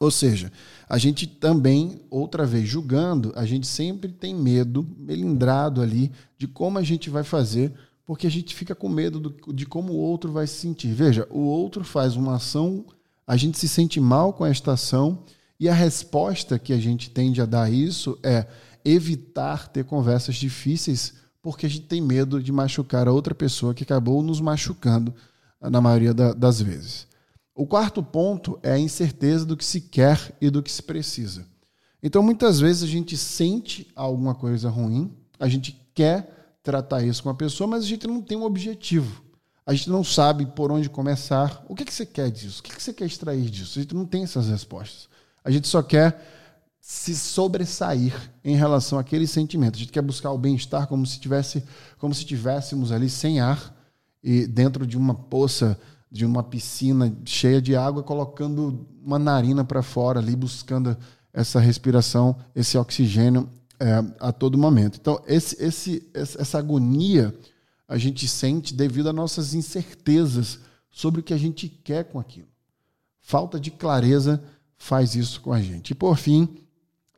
Ou 0.00 0.10
seja, 0.10 0.50
a 0.88 0.96
gente 0.96 1.26
também, 1.26 2.00
outra 2.10 2.46
vez, 2.46 2.66
julgando, 2.66 3.32
a 3.36 3.44
gente 3.44 3.66
sempre 3.66 4.10
tem 4.10 4.34
medo, 4.34 4.84
melindrado 4.98 5.82
ali, 5.82 6.10
de 6.38 6.48
como 6.48 6.78
a 6.78 6.82
gente 6.82 7.10
vai 7.10 7.22
fazer, 7.22 7.72
porque 8.06 8.26
a 8.26 8.30
gente 8.30 8.54
fica 8.54 8.74
com 8.74 8.88
medo 8.88 9.20
do, 9.20 9.52
de 9.52 9.64
como 9.66 9.92
o 9.92 9.98
outro 9.98 10.32
vai 10.32 10.46
se 10.46 10.54
sentir. 10.54 10.92
Veja, 10.92 11.26
o 11.30 11.40
outro 11.40 11.84
faz 11.84 12.16
uma 12.16 12.36
ação, 12.36 12.84
a 13.26 13.36
gente 13.36 13.58
se 13.58 13.68
sente 13.68 14.00
mal 14.00 14.32
com 14.32 14.44
esta 14.44 14.72
ação, 14.72 15.24
e 15.58 15.68
a 15.68 15.74
resposta 15.74 16.58
que 16.58 16.72
a 16.72 16.78
gente 16.78 17.10
tende 17.10 17.40
a 17.40 17.46
dar 17.46 17.64
a 17.64 17.70
isso 17.70 18.18
é 18.22 18.46
evitar 18.84 19.68
ter 19.68 19.84
conversas 19.84 20.34
difíceis 20.34 21.14
porque 21.42 21.66
a 21.66 21.68
gente 21.68 21.86
tem 21.86 22.00
medo 22.00 22.40
de 22.40 22.52
machucar 22.52 23.08
a 23.08 23.12
outra 23.12 23.34
pessoa 23.34 23.74
que 23.74 23.82
acabou 23.82 24.22
nos 24.22 24.40
machucando 24.40 25.12
na 25.60 25.80
maioria 25.80 26.14
da, 26.14 26.32
das 26.32 26.62
vezes. 26.62 27.06
O 27.54 27.66
quarto 27.66 28.02
ponto 28.02 28.58
é 28.62 28.72
a 28.72 28.78
incerteza 28.78 29.44
do 29.44 29.56
que 29.56 29.64
se 29.64 29.80
quer 29.80 30.36
e 30.40 30.48
do 30.48 30.62
que 30.62 30.70
se 30.70 30.82
precisa. 30.82 31.44
Então, 32.02 32.22
muitas 32.22 32.60
vezes 32.60 32.84
a 32.84 32.86
gente 32.86 33.16
sente 33.16 33.90
alguma 33.94 34.34
coisa 34.34 34.70
ruim, 34.70 35.12
a 35.38 35.48
gente 35.48 35.78
quer 35.94 36.41
tratar 36.62 37.02
isso 37.02 37.22
com 37.22 37.30
a 37.30 37.34
pessoa, 37.34 37.66
mas 37.66 37.84
a 37.84 37.86
gente 37.86 38.06
não 38.06 38.20
tem 38.20 38.36
um 38.36 38.44
objetivo. 38.44 39.22
A 39.64 39.74
gente 39.74 39.90
não 39.90 40.02
sabe 40.02 40.46
por 40.46 40.72
onde 40.72 40.88
começar. 40.88 41.64
O 41.68 41.74
que, 41.74 41.84
que 41.84 41.94
você 41.94 42.04
quer 42.04 42.30
disso? 42.30 42.60
O 42.60 42.62
que, 42.62 42.74
que 42.74 42.82
você 42.82 42.92
quer 42.92 43.06
extrair 43.06 43.48
disso? 43.48 43.78
A 43.78 43.82
gente 43.82 43.94
não 43.94 44.04
tem 44.04 44.24
essas 44.24 44.48
respostas. 44.48 45.08
A 45.44 45.50
gente 45.50 45.68
só 45.68 45.82
quer 45.82 46.20
se 46.80 47.14
sobressair 47.14 48.12
em 48.44 48.56
relação 48.56 48.98
àquele 48.98 49.26
sentimento. 49.26 49.76
A 49.76 49.78
gente 49.78 49.92
quer 49.92 50.02
buscar 50.02 50.32
o 50.32 50.38
bem-estar 50.38 50.88
como 50.88 51.06
se 51.06 51.20
tivesse, 51.20 51.62
como 51.96 52.12
se 52.12 52.24
tivéssemos 52.24 52.90
ali 52.90 53.08
sem 53.08 53.40
ar 53.40 53.72
e 54.22 54.46
dentro 54.48 54.84
de 54.84 54.96
uma 54.96 55.14
poça, 55.14 55.78
de 56.10 56.26
uma 56.26 56.42
piscina 56.42 57.16
cheia 57.24 57.62
de 57.62 57.76
água, 57.76 58.02
colocando 58.02 58.86
uma 59.00 59.18
narina 59.18 59.64
para 59.64 59.82
fora 59.82 60.18
ali, 60.18 60.34
buscando 60.34 60.96
essa 61.32 61.60
respiração, 61.60 62.36
esse 62.54 62.76
oxigênio 62.76 63.48
é, 63.82 64.14
a 64.20 64.32
todo 64.32 64.56
momento. 64.56 64.98
Então, 65.00 65.20
esse, 65.26 65.62
esse, 65.62 66.08
essa 66.14 66.58
agonia 66.58 67.34
a 67.88 67.98
gente 67.98 68.26
sente 68.28 68.72
devido 68.72 69.08
às 69.08 69.14
nossas 69.14 69.54
incertezas 69.54 70.60
sobre 70.90 71.20
o 71.20 71.22
que 71.22 71.34
a 71.34 71.38
gente 71.38 71.68
quer 71.68 72.04
com 72.04 72.18
aquilo. 72.18 72.48
Falta 73.20 73.58
de 73.58 73.70
clareza 73.70 74.42
faz 74.76 75.14
isso 75.14 75.40
com 75.40 75.52
a 75.52 75.60
gente. 75.60 75.90
E 75.90 75.94
por 75.94 76.16
fim, 76.16 76.48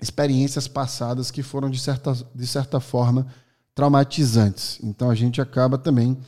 experiências 0.01 0.67
passadas 0.67 1.31
que 1.31 1.43
foram, 1.43 1.71
de 1.71 1.79
certa, 1.79 2.13
de 2.35 2.47
certa 2.47 2.81
forma, 2.81 3.27
traumatizantes. 3.75 4.79
Então 4.83 5.11
a 5.11 5.15
gente 5.15 5.41
acaba 5.41 5.79
também 5.79 6.19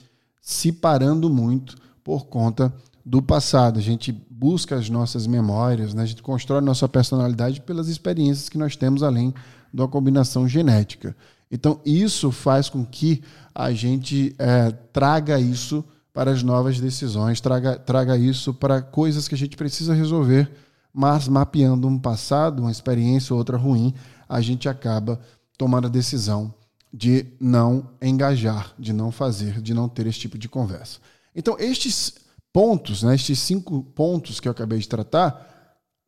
se 0.41 0.71
parando 0.71 1.29
muito 1.29 1.77
por 2.05 2.27
conta 2.27 2.73
do 3.05 3.23
passado. 3.23 3.79
A 3.79 3.83
gente 3.83 4.13
busca 4.13 4.77
as 4.77 4.89
nossas 4.89 5.27
memórias, 5.27 5.95
né? 5.95 6.03
a 6.03 6.07
gente 6.07 6.23
constrói 6.23 6.61
nossa 6.61 6.89
personalidade 6.89 7.61
pelas 7.63 7.89
experiências 7.89 8.49
que 8.49 8.59
nós 8.59 8.77
temos 8.77 9.03
além 9.03 9.35
da 9.77 9.87
combinação 9.87 10.49
genética. 10.49 11.17
Então, 11.51 11.81
isso 11.85 12.33
faz 12.33 12.69
com 12.69 12.85
que 12.85 13.23
a 13.55 13.73
gente 13.73 14.35
é, 14.39 14.73
traga 14.93 15.39
isso 15.39 15.85
para 16.13 16.31
as 16.31 16.43
novas 16.43 16.81
decisões, 16.81 17.41
traga, 17.41 17.77
traga 17.77 18.17
isso 18.17 18.53
para 18.53 18.83
coisas 18.83 19.29
que 19.29 19.35
a 19.35 19.39
gente 19.39 19.57
precisa 19.57 19.95
resolver 19.95 20.51
mas 20.99 21.29
mapeando 21.29 21.87
um 21.87 21.99
passado, 21.99 22.61
uma 22.61 22.71
experiência 22.71 23.35
ou 23.35 23.39
outra 23.39 23.59
ruim, 23.59 23.93
a 24.27 24.41
gente 24.41 24.67
acaba 24.67 25.21
tomando 25.59 25.89
a 25.89 25.91
decisão 25.91 26.55
de 26.91 27.27
não 27.39 27.91
engajar, 28.01 28.73
de 28.79 28.95
não 28.95 29.13
fazer, 29.13 29.61
de 29.61 29.75
não 29.75 29.91
ter 29.91 30.07
esse 30.07 30.21
tipo 30.21 30.39
de 30.39 30.49
conversa. 30.49 30.99
Então, 31.35 31.55
estes 31.59 32.15
pontos, 32.51 33.03
né, 33.03 33.15
estes 33.15 33.39
cinco 33.41 33.83
pontos 33.95 34.41
que 34.41 34.49
eu 34.49 34.53
acabei 34.53 34.79
de 34.79 34.89
tratar, 34.89 35.56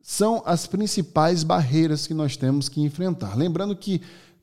são 0.01 0.41
as 0.45 0.65
principais 0.65 1.43
barreiras 1.43 2.07
que 2.07 2.13
nós 2.13 2.37
temos 2.37 2.69
que 2.69 2.81
enfrentar. 2.81 3.35
Lembrando 3.35 3.75
que 3.75 4.01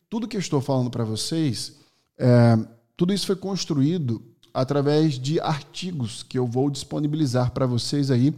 tudo 0.08 0.28
que 0.28 0.36
eu 0.36 0.40
estou 0.40 0.60
falando 0.60 0.90
para 0.90 1.04
vocês, 1.04 1.74
é, 2.18 2.58
tudo 2.96 3.12
isso 3.12 3.26
foi 3.26 3.36
construído 3.36 4.22
através 4.52 5.18
de 5.18 5.40
artigos 5.40 6.22
que 6.22 6.38
eu 6.38 6.46
vou 6.46 6.70
disponibilizar 6.70 7.50
para 7.50 7.66
vocês 7.66 8.10
aí 8.10 8.34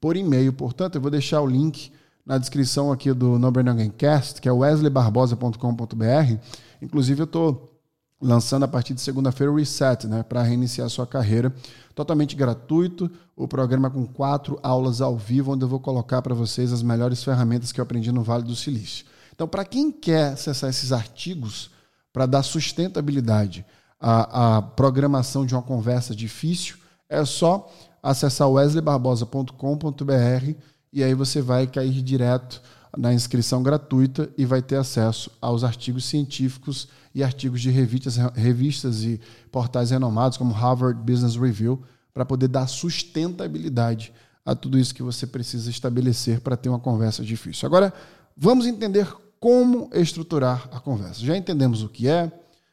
por 0.00 0.16
e-mail. 0.16 0.52
Portanto, 0.52 0.94
eu 0.94 1.00
vou 1.00 1.10
deixar 1.10 1.40
o 1.40 1.46
link 1.46 1.90
na 2.24 2.38
descrição 2.38 2.92
aqui 2.92 3.12
do 3.12 3.38
No 3.38 3.50
Brain 3.50 3.90
Cast, 3.90 4.40
que 4.40 4.48
é 4.48 4.52
wesleybarbosa.com.br. 4.52 6.36
Inclusive, 6.82 7.22
eu 7.22 7.24
estou 7.24 7.75
lançando 8.20 8.64
a 8.64 8.68
partir 8.68 8.94
de 8.94 9.00
segunda-feira 9.00 9.52
o 9.52 9.56
Reset, 9.56 10.06
né, 10.06 10.22
para 10.22 10.42
reiniciar 10.42 10.88
sua 10.88 11.06
carreira. 11.06 11.54
Totalmente 11.94 12.34
gratuito, 12.34 13.10
o 13.34 13.46
programa 13.46 13.90
com 13.90 14.06
quatro 14.06 14.58
aulas 14.62 15.00
ao 15.00 15.16
vivo, 15.16 15.52
onde 15.52 15.64
eu 15.64 15.68
vou 15.68 15.80
colocar 15.80 16.22
para 16.22 16.34
vocês 16.34 16.72
as 16.72 16.82
melhores 16.82 17.22
ferramentas 17.22 17.72
que 17.72 17.80
eu 17.80 17.82
aprendi 17.82 18.10
no 18.10 18.22
Vale 18.22 18.44
do 18.44 18.56
Silício. 18.56 19.04
Então, 19.34 19.46
para 19.46 19.64
quem 19.64 19.92
quer 19.92 20.32
acessar 20.32 20.70
esses 20.70 20.92
artigos 20.92 21.70
para 22.12 22.24
dar 22.24 22.42
sustentabilidade 22.42 23.66
à, 24.00 24.56
à 24.56 24.62
programação 24.62 25.44
de 25.44 25.54
uma 25.54 25.62
conversa 25.62 26.14
difícil, 26.14 26.76
é 27.08 27.24
só 27.24 27.70
acessar 28.02 28.48
wesleybarbosa.com.br 28.48 30.54
e 30.92 31.04
aí 31.04 31.14
você 31.14 31.42
vai 31.42 31.66
cair 31.66 32.02
direto 32.02 32.62
na 32.96 33.12
inscrição 33.12 33.62
gratuita 33.62 34.30
e 34.38 34.46
vai 34.46 34.62
ter 34.62 34.76
acesso 34.76 35.30
aos 35.40 35.62
artigos 35.62 36.06
científicos 36.06 36.88
e 37.16 37.24
artigos 37.24 37.62
de 37.62 37.70
revistas, 37.70 38.18
revistas 38.34 39.02
e 39.02 39.18
portais 39.50 39.90
renomados 39.90 40.36
como 40.36 40.52
Harvard 40.52 41.00
Business 41.00 41.34
Review 41.34 41.82
para 42.12 42.26
poder 42.26 42.46
dar 42.46 42.66
sustentabilidade 42.66 44.12
a 44.44 44.54
tudo 44.54 44.78
isso 44.78 44.94
que 44.94 45.02
você 45.02 45.26
precisa 45.26 45.70
estabelecer 45.70 46.40
para 46.40 46.58
ter 46.58 46.68
uma 46.68 46.78
conversa 46.78 47.24
difícil. 47.24 47.64
Agora, 47.66 47.90
vamos 48.36 48.66
entender 48.66 49.10
como 49.40 49.88
estruturar 49.94 50.68
a 50.70 50.78
conversa. 50.78 51.24
Já 51.24 51.34
entendemos 51.34 51.82
o 51.82 51.88
que 51.88 52.06
é, 52.06 52.30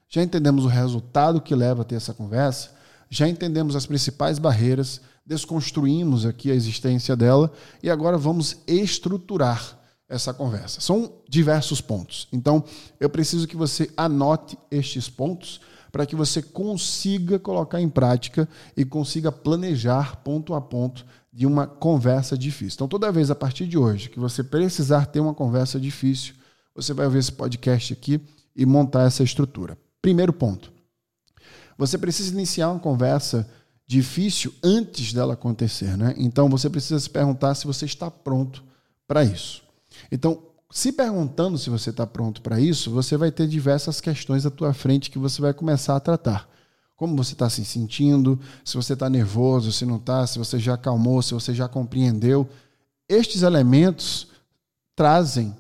já 0.09 0.21
entendemos 0.21 0.65
o 0.65 0.67
resultado 0.67 1.39
que 1.39 1.55
leva 1.55 1.83
a 1.83 1.85
ter 1.85 1.95
essa 1.95 2.13
conversa, 2.13 2.71
já 3.09 3.29
entendemos 3.29 3.77
as 3.77 3.85
principais 3.85 4.39
barreiras, 4.39 4.99
desconstruímos 5.25 6.25
aqui 6.25 6.51
a 6.51 6.55
existência 6.55 7.15
dela 7.15 7.49
e 7.81 7.89
agora 7.89 8.17
vamos 8.17 8.57
estruturar 8.67 9.79
essa 10.13 10.33
conversa. 10.33 10.79
São 10.79 11.11
diversos 11.27 11.81
pontos. 11.81 12.27
Então, 12.31 12.63
eu 12.99 13.09
preciso 13.09 13.47
que 13.47 13.55
você 13.55 13.89
anote 13.97 14.57
estes 14.69 15.09
pontos 15.09 15.59
para 15.91 16.05
que 16.05 16.15
você 16.15 16.41
consiga 16.41 17.39
colocar 17.39 17.81
em 17.81 17.89
prática 17.89 18.47
e 18.77 18.85
consiga 18.85 19.31
planejar 19.31 20.17
ponto 20.17 20.53
a 20.53 20.61
ponto 20.61 21.05
de 21.31 21.45
uma 21.47 21.65
conversa 21.65 22.37
difícil. 22.37 22.75
Então, 22.75 22.87
toda 22.87 23.11
vez 23.11 23.31
a 23.31 23.35
partir 23.35 23.65
de 23.67 23.77
hoje 23.77 24.09
que 24.09 24.19
você 24.19 24.43
precisar 24.43 25.07
ter 25.07 25.19
uma 25.19 25.33
conversa 25.33 25.79
difícil, 25.79 26.35
você 26.75 26.93
vai 26.93 27.09
ver 27.09 27.19
esse 27.19 27.31
podcast 27.31 27.93
aqui 27.93 28.21
e 28.55 28.65
montar 28.65 29.07
essa 29.07 29.23
estrutura. 29.23 29.77
Primeiro 30.01 30.31
ponto. 30.31 30.71
Você 31.77 31.97
precisa 31.97 32.31
iniciar 32.31 32.69
uma 32.69 32.79
conversa 32.79 33.49
difícil 33.87 34.53
antes 34.63 35.11
dela 35.11 35.33
acontecer, 35.33 35.97
né? 35.97 36.13
Então 36.17 36.47
você 36.49 36.69
precisa 36.69 36.99
se 36.99 37.09
perguntar 37.09 37.55
se 37.55 37.65
você 37.65 37.85
está 37.85 38.09
pronto 38.11 38.63
para 39.07 39.23
isso. 39.23 39.63
Então, 40.11 40.41
se 40.71 40.91
perguntando 40.91 41.57
se 41.57 41.69
você 41.69 41.91
está 41.91 42.05
pronto 42.07 42.41
para 42.41 42.59
isso, 42.59 42.89
você 42.89 43.15
vai 43.15 43.31
ter 43.31 43.47
diversas 43.47 44.01
questões 44.01 44.45
à 44.45 44.49
tua 44.49 44.73
frente 44.73 45.11
que 45.11 45.19
você 45.19 45.41
vai 45.41 45.53
começar 45.53 45.95
a 45.95 45.99
tratar. 45.99 46.49
Como 46.95 47.15
você 47.15 47.33
está 47.33 47.49
se 47.49 47.63
sentindo, 47.63 48.39
se 48.65 48.75
você 48.75 48.93
está 48.93 49.09
nervoso, 49.09 49.71
se 49.71 49.85
não 49.85 49.97
está, 49.97 50.25
se 50.25 50.39
você 50.39 50.57
já 50.57 50.73
acalmou, 50.73 51.21
se 51.21 51.33
você 51.33 51.53
já 51.53 51.67
compreendeu. 51.67 52.49
Estes 53.07 53.43
elementos 53.43 54.27
trazem 54.95 55.55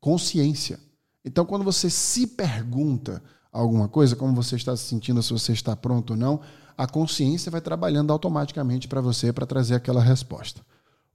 consciência. 0.00 0.78
Então, 1.24 1.44
quando 1.44 1.64
você 1.64 1.90
se 1.90 2.26
pergunta 2.26 3.22
alguma 3.52 3.88
coisa, 3.88 4.16
como 4.16 4.34
você 4.34 4.56
está 4.56 4.76
se 4.76 4.84
sentindo, 4.84 5.22
se 5.22 5.32
você 5.32 5.52
está 5.52 5.76
pronto 5.76 6.10
ou 6.12 6.16
não, 6.16 6.40
a 6.76 6.86
consciência 6.86 7.50
vai 7.50 7.60
trabalhando 7.60 8.12
automaticamente 8.12 8.88
para 8.88 9.00
você 9.00 9.32
para 9.32 9.46
trazer 9.46 9.74
aquela 9.74 10.02
resposta. 10.02 10.60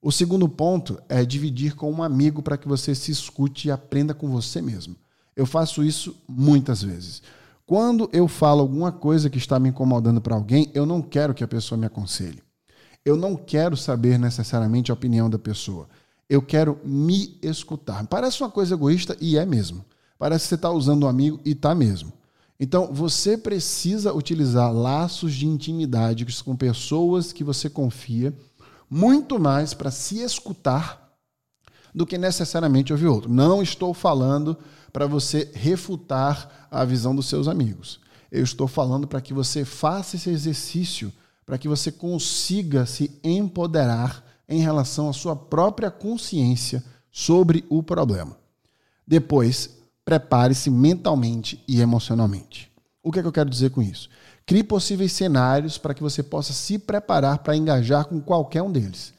O 0.02 0.12
segundo 0.12 0.48
ponto 0.48 1.02
é 1.10 1.26
dividir 1.26 1.76
com 1.76 1.92
um 1.92 2.02
amigo 2.02 2.42
para 2.42 2.58
que 2.58 2.68
você 2.68 2.96
se 2.96 3.12
escute 3.12 3.68
e 3.68 3.72
aprenda 3.72 4.14
com 4.14 4.30
você 4.30 4.62
mesmo. 4.62 4.96
Eu 5.36 5.46
faço 5.46 5.84
isso 5.84 6.16
muitas 6.28 6.82
vezes. 6.82 7.22
Quando 7.66 8.10
eu 8.14 8.28
falo 8.28 8.62
alguma 8.62 8.92
coisa 8.92 9.30
que 9.30 9.38
está 9.38 9.60
me 9.60 9.70
incomodando 9.70 10.22
para 10.22 10.36
alguém, 10.36 10.72
eu 10.74 10.86
não 10.86 11.02
quero 11.02 11.34
que 11.34 11.44
a 11.44 11.48
pessoa 11.48 11.78
me 11.78 11.86
aconselhe. 11.86 12.42
Eu 13.04 13.18
não 13.18 13.36
quero 13.36 13.76
saber 13.76 14.18
necessariamente 14.18 14.90
a 14.90 14.94
opinião 14.94 15.30
da 15.30 15.38
pessoa. 15.38 15.88
Eu 16.30 16.42
quero 16.42 16.80
me 16.84 17.38
escutar. 17.42 18.06
Parece 18.08 18.42
uma 18.42 18.50
coisa 18.50 18.76
egoísta 18.76 19.18
e 19.20 19.38
é 19.38 19.46
mesmo. 19.46 19.84
Parece 20.18 20.46
que 20.46 20.50
você 20.50 20.56
está 20.56 20.72
usando 20.72 21.04
um 21.04 21.08
amigo 21.08 21.40
e 21.44 21.52
está 21.52 21.76
mesmo. 21.76 22.14
Então, 22.60 22.92
você 22.92 23.38
precisa 23.38 24.14
utilizar 24.14 24.74
laços 24.74 25.34
de 25.34 25.46
intimidade 25.46 26.26
com 26.44 26.56
pessoas 26.56 27.32
que 27.32 27.44
você 27.44 27.70
confia, 27.70 28.34
muito 28.90 29.40
mais 29.40 29.74
para 29.74 29.92
se 29.92 30.20
escutar 30.22 31.10
do 31.94 32.06
que 32.06 32.18
necessariamente 32.18 32.92
ouvir 32.92 33.08
outro. 33.08 33.32
Não 33.32 33.62
estou 33.62 33.94
falando 33.94 34.58
para 34.92 35.06
você 35.06 35.52
refutar 35.54 36.68
a 36.72 36.84
visão 36.84 37.16
dos 37.16 37.28
seus 37.28 37.48
amigos. 37.48 38.00
Eu 38.32 38.44
estou 38.44 38.68
falando 38.68 39.08
para 39.08 39.22
que 39.22 39.34
você 39.34 39.66
faça 39.66 40.16
esse 40.16 40.30
exercício, 40.30 41.12
para 41.46 41.58
que 41.58 41.68
você 41.68 41.92
consiga 41.92 42.86
se 42.86 43.20
empoderar 43.24 44.24
em 44.48 44.62
relação 44.62 45.10
à 45.10 45.14
sua 45.14 45.36
própria 45.36 45.92
consciência 45.92 46.84
sobre 47.12 47.66
o 47.70 47.82
problema. 47.84 48.38
Depois, 49.06 49.78
prepare-se 50.06 50.70
mentalmente 50.70 51.64
e 51.68 51.82
emocionalmente. 51.82 52.72
O 53.02 53.12
que, 53.12 53.20
é 53.20 53.22
que 53.22 53.28
eu 53.28 53.34
quero 53.34 53.50
dizer 53.50 53.72
com 53.72 53.82
isso? 53.82 54.10
Crie 54.50 54.64
possíveis 54.64 55.12
cenários 55.12 55.78
para 55.78 55.94
que 55.94 56.02
você 56.02 56.24
possa 56.24 56.54
se 56.54 56.80
preparar 56.80 57.38
para 57.38 57.56
engajar 57.56 58.06
com 58.06 58.20
qualquer 58.20 58.64
um 58.64 58.72
deles. 58.72 59.14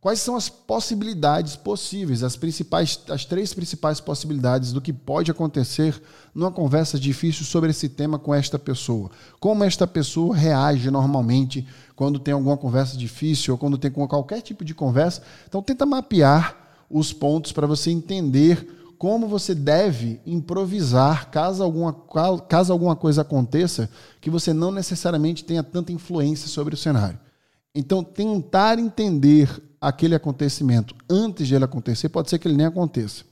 Quais 0.00 0.18
são 0.18 0.34
as 0.34 0.48
possibilidades 0.48 1.54
possíveis, 1.54 2.24
as 2.24 2.34
principais, 2.34 2.98
as 3.08 3.24
três 3.24 3.54
principais 3.54 4.00
possibilidades 4.00 4.72
do 4.72 4.80
que 4.80 4.92
pode 4.92 5.30
acontecer 5.30 6.02
numa 6.34 6.50
conversa 6.50 6.98
difícil 6.98 7.44
sobre 7.44 7.70
esse 7.70 7.88
tema 7.88 8.18
com 8.18 8.34
esta 8.34 8.58
pessoa? 8.58 9.08
Como 9.38 9.62
esta 9.62 9.86
pessoa 9.86 10.34
reage 10.34 10.90
normalmente 10.90 11.64
quando 11.94 12.18
tem 12.18 12.34
alguma 12.34 12.56
conversa 12.56 12.96
difícil 12.96 13.54
ou 13.54 13.58
quando 13.58 13.78
tem 13.78 13.88
qualquer 13.88 14.40
tipo 14.40 14.64
de 14.64 14.74
conversa? 14.74 15.22
Então 15.48 15.62
tenta 15.62 15.86
mapear 15.86 16.56
os 16.90 17.12
pontos 17.12 17.52
para 17.52 17.68
você 17.68 17.92
entender 17.92 18.81
como 19.02 19.26
você 19.26 19.52
deve 19.52 20.20
improvisar 20.24 21.28
caso 21.28 21.60
alguma, 21.60 21.92
caso 22.48 22.72
alguma 22.72 22.94
coisa 22.94 23.22
aconteça 23.22 23.90
que 24.20 24.30
você 24.30 24.52
não 24.52 24.70
necessariamente 24.70 25.44
tenha 25.44 25.64
tanta 25.64 25.90
influência 25.90 26.46
sobre 26.46 26.74
o 26.74 26.78
cenário. 26.78 27.18
Então, 27.74 28.04
tentar 28.04 28.78
entender 28.78 29.60
aquele 29.80 30.14
acontecimento 30.14 30.94
antes 31.10 31.48
de 31.48 31.54
ele 31.56 31.64
acontecer, 31.64 32.10
pode 32.10 32.30
ser 32.30 32.38
que 32.38 32.46
ele 32.46 32.56
nem 32.56 32.66
aconteça, 32.66 33.24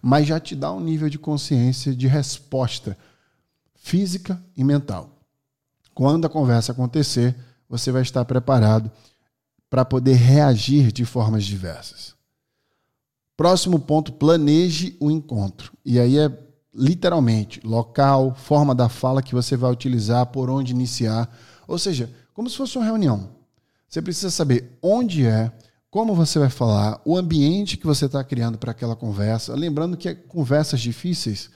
mas 0.00 0.26
já 0.26 0.40
te 0.40 0.56
dá 0.56 0.72
um 0.72 0.80
nível 0.80 1.10
de 1.10 1.18
consciência 1.18 1.94
de 1.94 2.06
resposta 2.06 2.96
física 3.74 4.42
e 4.56 4.64
mental. 4.64 5.10
Quando 5.94 6.24
a 6.24 6.30
conversa 6.30 6.72
acontecer, 6.72 7.36
você 7.68 7.92
vai 7.92 8.00
estar 8.00 8.24
preparado 8.24 8.90
para 9.68 9.84
poder 9.84 10.14
reagir 10.14 10.90
de 10.90 11.04
formas 11.04 11.44
diversas. 11.44 12.13
Próximo 13.36 13.78
ponto, 13.78 14.12
planeje 14.12 14.96
o 15.00 15.10
encontro. 15.10 15.72
E 15.84 15.98
aí 15.98 16.18
é 16.18 16.30
literalmente 16.74 17.60
local, 17.64 18.34
forma 18.34 18.74
da 18.74 18.88
fala 18.88 19.22
que 19.22 19.34
você 19.34 19.56
vai 19.56 19.70
utilizar, 19.70 20.26
por 20.26 20.50
onde 20.50 20.72
iniciar. 20.72 21.32
Ou 21.66 21.78
seja, 21.78 22.10
como 22.32 22.50
se 22.50 22.56
fosse 22.56 22.76
uma 22.76 22.84
reunião. 22.84 23.30
Você 23.88 24.02
precisa 24.02 24.30
saber 24.30 24.76
onde 24.82 25.24
é, 25.24 25.52
como 25.88 26.14
você 26.14 26.38
vai 26.38 26.50
falar, 26.50 27.00
o 27.04 27.16
ambiente 27.16 27.76
que 27.76 27.86
você 27.86 28.06
está 28.06 28.24
criando 28.24 28.58
para 28.58 28.72
aquela 28.72 28.96
conversa. 28.96 29.54
Lembrando 29.54 29.96
que 29.96 30.12
conversas 30.14 30.80
difíceis 30.80 31.50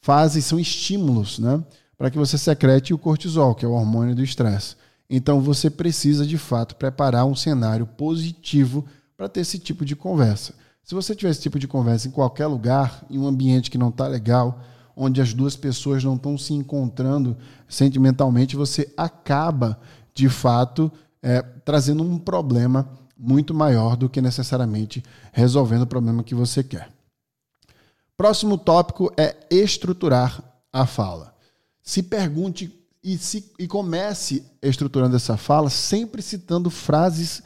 fazem, 0.00 0.40
são 0.40 0.58
estímulos, 0.58 1.38
né? 1.38 1.62
Para 1.98 2.10
que 2.10 2.16
você 2.16 2.38
secrete 2.38 2.94
o 2.94 2.98
cortisol, 2.98 3.54
que 3.54 3.64
é 3.64 3.68
o 3.68 3.72
hormônio 3.72 4.14
do 4.14 4.24
estresse. 4.24 4.74
Então 5.08 5.40
você 5.40 5.68
precisa, 5.68 6.24
de 6.24 6.38
fato, 6.38 6.76
preparar 6.76 7.26
um 7.26 7.34
cenário 7.34 7.86
positivo 7.86 8.86
para 9.16 9.28
ter 9.28 9.40
esse 9.40 9.58
tipo 9.58 9.84
de 9.84 9.94
conversa. 9.94 10.54
Se 10.82 10.94
você 10.94 11.14
tiver 11.14 11.30
esse 11.30 11.42
tipo 11.42 11.58
de 11.58 11.68
conversa 11.68 12.08
em 12.08 12.10
qualquer 12.10 12.46
lugar, 12.46 13.04
em 13.08 13.18
um 13.18 13.26
ambiente 13.26 13.70
que 13.70 13.78
não 13.78 13.90
está 13.90 14.06
legal, 14.06 14.60
onde 14.96 15.20
as 15.20 15.32
duas 15.32 15.56
pessoas 15.56 16.02
não 16.02 16.16
estão 16.16 16.36
se 16.36 16.52
encontrando 16.52 17.36
sentimentalmente, 17.68 18.56
você 18.56 18.92
acaba, 18.96 19.80
de 20.12 20.28
fato, 20.28 20.90
é, 21.22 21.42
trazendo 21.42 22.02
um 22.02 22.18
problema 22.18 22.88
muito 23.16 23.54
maior 23.54 23.96
do 23.96 24.08
que 24.08 24.20
necessariamente 24.20 25.02
resolvendo 25.32 25.82
o 25.82 25.86
problema 25.86 26.24
que 26.24 26.34
você 26.34 26.64
quer. 26.64 26.90
Próximo 28.16 28.58
tópico 28.58 29.12
é 29.16 29.36
estruturar 29.50 30.42
a 30.72 30.86
fala. 30.86 31.34
Se 31.82 32.02
pergunte 32.02 32.70
e, 33.02 33.16
se, 33.16 33.50
e 33.58 33.66
comece 33.66 34.44
estruturando 34.60 35.16
essa 35.16 35.36
fala 35.36 35.70
sempre 35.70 36.20
citando 36.20 36.68
frases 36.68 37.42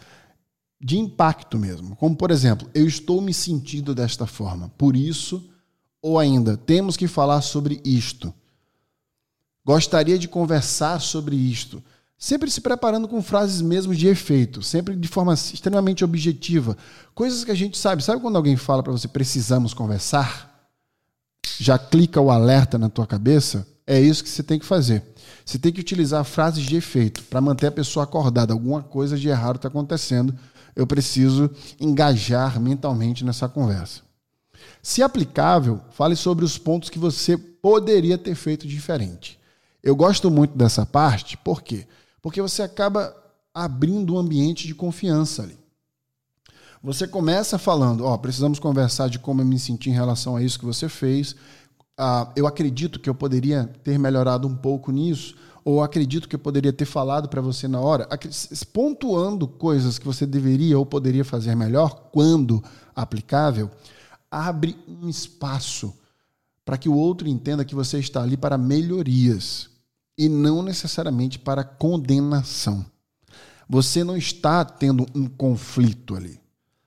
de 0.80 0.98
impacto 0.98 1.58
mesmo. 1.58 1.96
Como, 1.96 2.16
por 2.16 2.30
exemplo, 2.30 2.68
eu 2.74 2.86
estou 2.86 3.20
me 3.20 3.32
sentindo 3.32 3.94
desta 3.94 4.26
forma, 4.26 4.68
por 4.76 4.96
isso, 4.96 5.50
ou 6.02 6.18
ainda, 6.18 6.56
temos 6.56 6.96
que 6.96 7.08
falar 7.08 7.40
sobre 7.40 7.80
isto. 7.84 8.32
Gostaria 9.64 10.18
de 10.18 10.28
conversar 10.28 11.00
sobre 11.00 11.36
isto 11.36 11.82
sempre 12.24 12.50
se 12.50 12.62
preparando 12.62 13.06
com 13.06 13.22
frases 13.22 13.60
mesmo 13.60 13.94
de 13.94 14.08
efeito, 14.08 14.62
sempre 14.62 14.96
de 14.96 15.08
forma 15.08 15.34
extremamente 15.34 16.02
objetiva. 16.02 16.74
Coisas 17.14 17.44
que 17.44 17.50
a 17.50 17.54
gente 17.54 17.76
sabe. 17.76 18.02
Sabe 18.02 18.22
quando 18.22 18.36
alguém 18.36 18.56
fala 18.56 18.82
para 18.82 18.92
você 18.92 19.06
precisamos 19.06 19.74
conversar? 19.74 20.50
Já 21.58 21.78
clica 21.78 22.18
o 22.18 22.30
alerta 22.30 22.78
na 22.78 22.88
tua 22.88 23.06
cabeça? 23.06 23.66
É 23.86 24.00
isso 24.00 24.24
que 24.24 24.30
você 24.30 24.42
tem 24.42 24.58
que 24.58 24.64
fazer. 24.64 25.02
Você 25.44 25.58
tem 25.58 25.70
que 25.70 25.80
utilizar 25.82 26.24
frases 26.24 26.64
de 26.64 26.76
efeito 26.76 27.22
para 27.24 27.42
manter 27.42 27.66
a 27.66 27.72
pessoa 27.72 28.04
acordada. 28.04 28.54
Alguma 28.54 28.82
coisa 28.82 29.18
de 29.18 29.28
errado 29.28 29.56
está 29.56 29.68
acontecendo. 29.68 30.34
Eu 30.74 30.86
preciso 30.86 31.50
engajar 31.80 32.60
mentalmente 32.60 33.24
nessa 33.24 33.48
conversa. 33.48 34.02
Se 34.82 35.02
aplicável, 35.02 35.80
fale 35.90 36.16
sobre 36.16 36.44
os 36.44 36.58
pontos 36.58 36.90
que 36.90 36.98
você 36.98 37.36
poderia 37.36 38.18
ter 38.18 38.34
feito 38.34 38.66
diferente. 38.66 39.38
Eu 39.82 39.94
gosto 39.94 40.30
muito 40.30 40.56
dessa 40.56 40.84
parte, 40.84 41.36
por 41.36 41.62
quê? 41.62 41.86
Porque 42.20 42.40
você 42.40 42.62
acaba 42.62 43.14
abrindo 43.52 44.14
um 44.14 44.18
ambiente 44.18 44.66
de 44.66 44.74
confiança 44.74 45.42
ali. 45.42 45.58
Você 46.82 47.08
começa 47.08 47.56
falando, 47.56 48.04
ó, 48.04 48.12
oh, 48.12 48.18
precisamos 48.18 48.58
conversar 48.58 49.08
de 49.08 49.18
como 49.18 49.40
eu 49.40 49.46
me 49.46 49.58
senti 49.58 49.88
em 49.88 49.94
relação 49.94 50.36
a 50.36 50.42
isso 50.42 50.58
que 50.58 50.66
você 50.66 50.86
fez. 50.86 51.34
Ah, 51.96 52.30
eu 52.36 52.46
acredito 52.46 53.00
que 53.00 53.08
eu 53.08 53.14
poderia 53.14 53.64
ter 53.82 53.98
melhorado 53.98 54.46
um 54.46 54.54
pouco 54.54 54.92
nisso, 54.92 55.34
ou 55.64 55.82
acredito 55.82 56.28
que 56.28 56.36
eu 56.36 56.40
poderia 56.40 56.72
ter 56.72 56.84
falado 56.84 57.28
para 57.28 57.40
você 57.40 57.66
na 57.66 57.80
hora, 57.80 58.06
pontuando 58.72 59.48
coisas 59.48 59.98
que 59.98 60.04
você 60.04 60.26
deveria 60.26 60.78
ou 60.78 60.84
poderia 60.84 61.24
fazer 61.24 61.54
melhor, 61.54 62.10
quando 62.12 62.62
aplicável, 62.94 63.70
abre 64.30 64.76
um 64.86 65.08
espaço 65.08 65.94
para 66.64 66.76
que 66.76 66.88
o 66.88 66.94
outro 66.94 67.26
entenda 67.26 67.64
que 67.64 67.74
você 67.74 67.98
está 67.98 68.22
ali 68.22 68.36
para 68.36 68.58
melhorias 68.58 69.70
e 70.18 70.28
não 70.28 70.62
necessariamente 70.62 71.38
para 71.38 71.64
condenação. 71.64 72.84
Você 73.68 74.04
não 74.04 74.16
está 74.16 74.64
tendo 74.64 75.06
um 75.14 75.26
conflito 75.26 76.14
ali. 76.14 76.38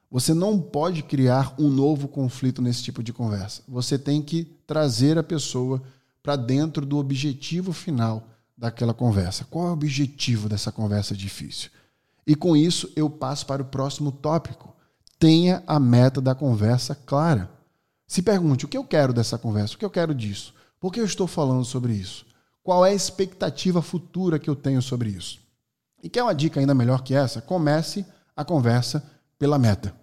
Você 0.10 0.34
não 0.34 0.60
pode 0.60 1.04
criar 1.04 1.54
um 1.60 1.70
novo 1.70 2.08
conflito 2.08 2.62
nesse 2.62 2.84
tipo 2.84 3.04
de 3.04 3.12
conversa. 3.12 3.62
Você 3.68 3.98
tem 3.98 4.22
que 4.22 4.46
trazer 4.66 5.18
a 5.18 5.24
pessoa 5.24 5.82
para 6.22 6.36
dentro 6.36 6.86
do 6.86 6.98
objetivo 6.98 7.74
final 7.74 8.28
daquela 8.58 8.94
conversa. 8.94 9.46
Qual 9.46 9.68
é 9.68 9.70
o 9.70 9.74
objetivo 9.74 10.50
dessa 10.50 10.72
conversa 10.72 11.16
difícil? 11.16 11.70
E 12.26 12.36
com 12.36 12.58
isso 12.58 12.92
eu 12.96 13.10
passo 13.10 13.46
para 13.46 13.62
o 13.62 13.66
próximo 13.66 14.12
tópico. 14.12 14.76
Tenha 15.20 15.64
a 15.68 15.80
meta 15.80 16.20
da 16.20 16.34
conversa 16.34 16.96
clara. 16.96 17.50
Se 18.08 18.22
pergunte 18.22 18.66
o 18.66 18.68
que 18.68 18.78
eu 18.78 18.84
quero 18.84 19.14
dessa 19.14 19.38
conversa, 19.38 19.76
o 19.76 19.78
que 19.78 19.86
eu 19.86 19.90
quero 19.90 20.14
disso, 20.14 20.54
por 20.80 20.92
que 20.92 21.00
eu 21.00 21.06
estou 21.06 21.28
falando 21.28 21.64
sobre 21.66 21.94
isso? 21.94 22.26
Qual 22.64 22.86
é 22.86 22.90
a 22.90 22.96
expectativa 22.96 23.82
futura 23.82 24.40
que 24.40 24.50
eu 24.50 24.56
tenho 24.56 24.82
sobre 24.82 25.10
isso? 25.10 25.40
E 26.04 26.10
quer 26.10 26.24
uma 26.24 26.36
dica 26.36 26.60
ainda 26.60 26.74
melhor 26.74 27.02
que 27.02 27.14
essa? 27.14 27.42
Comece 27.42 28.06
a 28.36 28.44
conversa 28.44 29.04
pela 29.40 29.58
meta. 29.58 29.96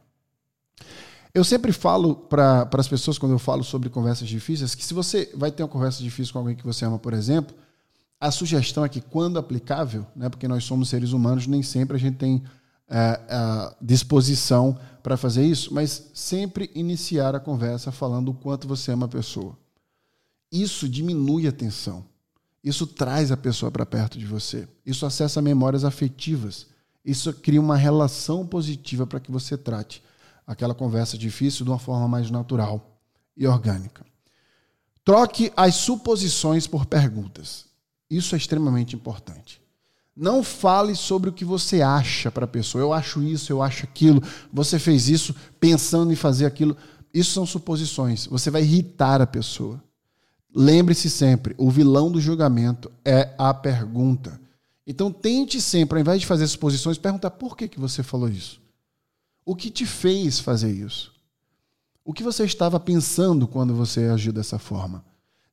Eu 1.32 1.44
sempre 1.44 1.72
falo 1.72 2.14
para 2.14 2.68
as 2.78 2.88
pessoas, 2.88 3.18
quando 3.18 3.32
eu 3.32 3.38
falo 3.38 3.64
sobre 3.64 3.90
conversas 3.90 4.28
difíceis, 4.28 4.74
que 4.74 4.84
se 4.84 4.94
você 4.94 5.30
vai 5.34 5.50
ter 5.50 5.62
uma 5.62 5.68
conversa 5.68 6.02
difícil 6.02 6.32
com 6.32 6.38
alguém 6.38 6.54
que 6.54 6.64
você 6.64 6.84
ama, 6.84 6.98
por 6.98 7.12
exemplo, 7.12 7.54
a 8.20 8.30
sugestão 8.30 8.84
é 8.84 8.88
que, 8.88 9.00
quando 9.00 9.38
aplicável, 9.38 10.06
né, 10.14 10.28
porque 10.28 10.48
nós 10.48 10.64
somos 10.64 10.88
seres 10.88 11.12
humanos, 11.12 11.46
nem 11.46 11.62
sempre 11.62 11.96
a 11.96 12.00
gente 12.00 12.16
tem 12.16 12.42
é, 12.88 13.20
a 13.28 13.74
disposição 13.80 14.78
para 15.02 15.16
fazer 15.16 15.44
isso, 15.44 15.72
mas 15.72 16.10
sempre 16.14 16.70
iniciar 16.74 17.34
a 17.34 17.40
conversa 17.40 17.92
falando 17.92 18.30
o 18.30 18.34
quanto 18.34 18.66
você 18.66 18.92
ama 18.92 19.06
a 19.06 19.08
pessoa. 19.08 19.56
Isso 20.50 20.88
diminui 20.88 21.46
a 21.46 21.52
tensão. 21.52 22.04
Isso 22.62 22.86
traz 22.86 23.30
a 23.30 23.36
pessoa 23.36 23.70
para 23.70 23.84
perto 23.84 24.18
de 24.18 24.24
você. 24.24 24.66
Isso 24.86 25.04
acessa 25.04 25.42
memórias 25.42 25.84
afetivas. 25.84 26.66
Isso 27.04 27.32
cria 27.34 27.60
uma 27.60 27.76
relação 27.76 28.46
positiva 28.46 29.06
para 29.06 29.20
que 29.20 29.30
você 29.30 29.58
trate 29.58 30.02
aquela 30.46 30.74
conversa 30.74 31.18
difícil 31.18 31.64
de 31.64 31.70
uma 31.70 31.78
forma 31.78 32.08
mais 32.08 32.30
natural 32.30 32.98
e 33.36 33.46
orgânica. 33.46 34.06
Troque 35.04 35.52
as 35.54 35.74
suposições 35.74 36.66
por 36.66 36.86
perguntas. 36.86 37.66
Isso 38.10 38.34
é 38.34 38.38
extremamente 38.38 38.94
importante. 38.94 39.62
Não 40.16 40.44
fale 40.44 40.94
sobre 40.94 41.28
o 41.28 41.32
que 41.32 41.44
você 41.44 41.82
acha 41.82 42.30
para 42.30 42.44
a 42.44 42.48
pessoa. 42.48 42.82
Eu 42.82 42.92
acho 42.92 43.22
isso, 43.22 43.52
eu 43.52 43.60
acho 43.60 43.84
aquilo. 43.84 44.22
Você 44.52 44.78
fez 44.78 45.08
isso 45.08 45.34
pensando 45.58 46.12
em 46.12 46.16
fazer 46.16 46.46
aquilo. 46.46 46.76
Isso 47.12 47.32
são 47.32 47.44
suposições. 47.44 48.26
Você 48.26 48.50
vai 48.50 48.62
irritar 48.62 49.20
a 49.20 49.26
pessoa. 49.26 49.82
Lembre-se 50.54 51.10
sempre, 51.10 51.52
o 51.58 51.68
vilão 51.68 52.12
do 52.12 52.20
julgamento 52.20 52.90
é 53.04 53.34
a 53.36 53.52
pergunta. 53.52 54.40
Então 54.86 55.10
tente 55.10 55.60
sempre, 55.60 55.98
ao 55.98 56.00
invés 56.00 56.20
de 56.20 56.26
fazer 56.26 56.46
suposições, 56.46 56.96
perguntar 56.96 57.30
por 57.30 57.56
que, 57.56 57.66
que 57.66 57.80
você 57.80 58.04
falou 58.04 58.28
isso. 58.28 58.60
O 59.44 59.56
que 59.56 59.68
te 59.68 59.84
fez 59.84 60.38
fazer 60.38 60.70
isso? 60.70 61.12
O 62.04 62.12
que 62.12 62.22
você 62.22 62.44
estava 62.44 62.78
pensando 62.78 63.48
quando 63.48 63.74
você 63.74 64.04
agiu 64.04 64.32
dessa 64.32 64.58
forma? 64.58 65.04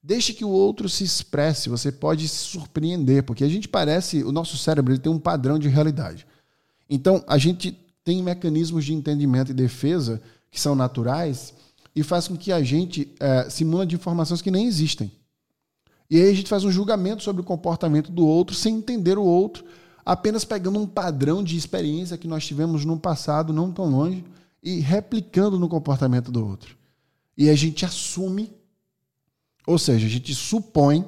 Deixe 0.04 0.34
que 0.34 0.44
o 0.44 0.50
outro 0.50 0.90
se 0.90 1.04
expresse, 1.04 1.70
você 1.70 1.92
pode 1.92 2.28
se 2.28 2.38
surpreender, 2.38 3.24
porque 3.24 3.44
a 3.44 3.48
gente 3.48 3.68
parece, 3.68 4.24
o 4.24 4.32
nosso 4.32 4.58
cérebro 4.58 4.98
tem 4.98 5.12
um 5.12 5.20
padrão 5.20 5.60
de 5.60 5.68
realidade. 5.68 6.26
Então, 6.90 7.24
a 7.28 7.38
gente 7.38 7.72
tem 8.04 8.24
mecanismos 8.24 8.84
de 8.84 8.94
entendimento 8.94 9.52
e 9.52 9.54
defesa 9.54 10.22
que 10.50 10.60
são 10.60 10.76
naturais 10.76 11.54
e 11.96 12.04
faz 12.04 12.28
com 12.28 12.36
que 12.36 12.52
a 12.52 12.64
gente 12.64 13.14
é, 13.20 13.48
de 13.86 13.96
informações 13.96 14.42
que 14.42 14.52
nem 14.52 14.66
existem. 14.66 15.12
E 16.10 16.18
aí 16.18 16.30
a 16.30 16.34
gente 16.34 16.50
faz 16.50 16.66
um 16.66 16.72
julgamento 16.72 17.24
sobre 17.24 17.42
o 17.42 17.46
comportamento 17.46 18.12
do 18.12 18.26
outro 18.26 18.56
sem 18.56 18.76
entender 18.76 19.18
o 19.18 19.24
outro, 19.24 19.64
apenas 20.06 20.44
pegando 20.44 20.80
um 20.80 20.88
padrão 20.88 21.44
de 21.44 21.56
experiência 21.56 22.18
que 22.18 22.28
nós 22.28 22.46
tivemos 22.46 22.84
no 22.84 23.00
passado, 23.00 23.54
não 23.54 23.72
tão 23.72 23.90
longe, 23.90 24.26
e 24.62 24.80
replicando 24.80 25.58
no 25.58 25.70
comportamento 25.70 26.32
do 26.32 26.46
outro. 26.46 26.76
E 27.38 27.50
a 27.50 27.56
gente 27.56 27.86
assume, 27.86 28.52
ou 29.72 29.80
seja, 29.80 30.06
a 30.06 30.10
gente 30.10 30.34
supõe 30.36 31.06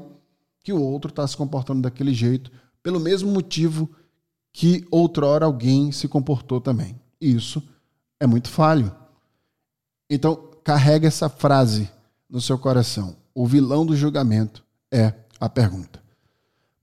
que 0.63 0.71
o 0.71 0.81
outro 0.81 1.09
está 1.09 1.27
se 1.27 1.35
comportando 1.35 1.81
daquele 1.81 2.13
jeito, 2.13 2.51
pelo 2.81 2.99
mesmo 2.99 3.31
motivo 3.31 3.89
que 4.51 4.85
outrora 4.89 5.45
alguém 5.45 5.91
se 5.91 6.07
comportou 6.07 6.61
também. 6.61 6.99
Isso 7.19 7.61
é 8.19 8.25
muito 8.25 8.49
falho. 8.49 8.95
Então, 10.09 10.51
carrega 10.63 11.07
essa 11.07 11.27
frase 11.27 11.89
no 12.29 12.39
seu 12.39 12.57
coração. 12.57 13.15
O 13.35 13.45
vilão 13.45 13.85
do 13.85 13.95
julgamento 13.95 14.63
é 14.91 15.13
a 15.39 15.49
pergunta. 15.49 16.01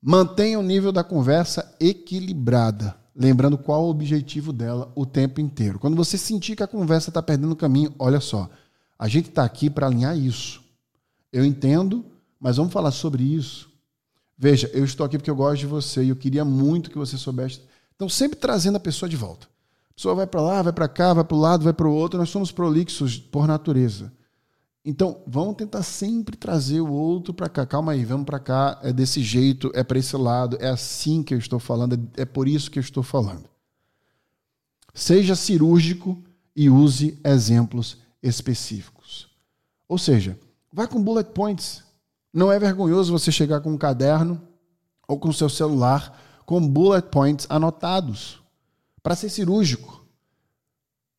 Mantenha 0.02 0.58
o 0.58 0.62
nível 0.62 0.92
da 0.92 1.04
conversa 1.04 1.74
equilibrada, 1.78 2.96
lembrando 3.14 3.56
qual 3.56 3.84
o 3.84 3.90
objetivo 3.90 4.52
dela 4.52 4.90
o 4.94 5.06
tempo 5.06 5.40
inteiro. 5.40 5.78
Quando 5.78 5.96
você 5.96 6.18
sentir 6.18 6.56
que 6.56 6.62
a 6.62 6.68
conversa 6.68 7.10
está 7.10 7.22
perdendo 7.22 7.52
o 7.52 7.56
caminho, 7.56 7.94
olha 7.98 8.20
só, 8.20 8.50
a 8.98 9.08
gente 9.08 9.28
está 9.28 9.44
aqui 9.44 9.70
para 9.70 9.86
alinhar 9.86 10.16
isso. 10.16 10.59
Eu 11.32 11.44
entendo, 11.44 12.04
mas 12.38 12.56
vamos 12.56 12.72
falar 12.72 12.90
sobre 12.90 13.22
isso. 13.22 13.70
Veja, 14.36 14.70
eu 14.72 14.84
estou 14.84 15.04
aqui 15.04 15.18
porque 15.18 15.30
eu 15.30 15.36
gosto 15.36 15.60
de 15.60 15.66
você 15.66 16.02
e 16.02 16.08
eu 16.08 16.16
queria 16.16 16.44
muito 16.44 16.90
que 16.90 16.98
você 16.98 17.18
soubesse. 17.18 17.60
Então, 17.94 18.08
sempre 18.08 18.38
trazendo 18.38 18.76
a 18.76 18.80
pessoa 18.80 19.08
de 19.08 19.16
volta. 19.16 19.46
A 19.90 19.94
pessoa 19.94 20.14
vai 20.14 20.26
para 20.26 20.40
lá, 20.40 20.62
vai 20.62 20.72
para 20.72 20.88
cá, 20.88 21.12
vai 21.12 21.24
para 21.24 21.36
o 21.36 21.40
lado, 21.40 21.64
vai 21.64 21.72
para 21.74 21.86
o 21.86 21.94
outro. 21.94 22.18
Nós 22.18 22.30
somos 22.30 22.50
prolixos 22.50 23.18
por 23.18 23.46
natureza. 23.46 24.10
Então, 24.82 25.22
vamos 25.26 25.56
tentar 25.56 25.82
sempre 25.82 26.36
trazer 26.36 26.80
o 26.80 26.90
outro 26.90 27.34
para 27.34 27.50
cá. 27.50 27.66
Calma 27.66 27.92
aí, 27.92 28.04
vamos 28.04 28.24
para 28.24 28.38
cá, 28.38 28.80
é 28.82 28.92
desse 28.92 29.22
jeito, 29.22 29.70
é 29.74 29.84
para 29.84 29.98
esse 29.98 30.16
lado, 30.16 30.56
é 30.58 30.68
assim 30.68 31.22
que 31.22 31.34
eu 31.34 31.38
estou 31.38 31.58
falando, 31.58 32.08
é 32.16 32.24
por 32.24 32.48
isso 32.48 32.70
que 32.70 32.78
eu 32.78 32.80
estou 32.80 33.02
falando. 33.02 33.44
Seja 34.94 35.36
cirúrgico 35.36 36.22
e 36.56 36.70
use 36.70 37.20
exemplos 37.22 37.98
específicos. 38.22 39.28
Ou 39.86 39.98
seja, 39.98 40.38
vai 40.72 40.86
com 40.86 41.02
bullet 41.02 41.30
points. 41.32 41.82
Não 42.32 42.50
é 42.50 42.58
vergonhoso 42.58 43.12
você 43.12 43.32
chegar 43.32 43.60
com 43.60 43.72
um 43.72 43.78
caderno 43.78 44.40
ou 45.06 45.18
com 45.18 45.32
seu 45.32 45.48
celular 45.48 46.16
com 46.46 46.66
bullet 46.66 47.08
points 47.10 47.46
anotados 47.48 48.40
para 49.02 49.14
ser 49.14 49.28
cirúrgico. 49.28 50.00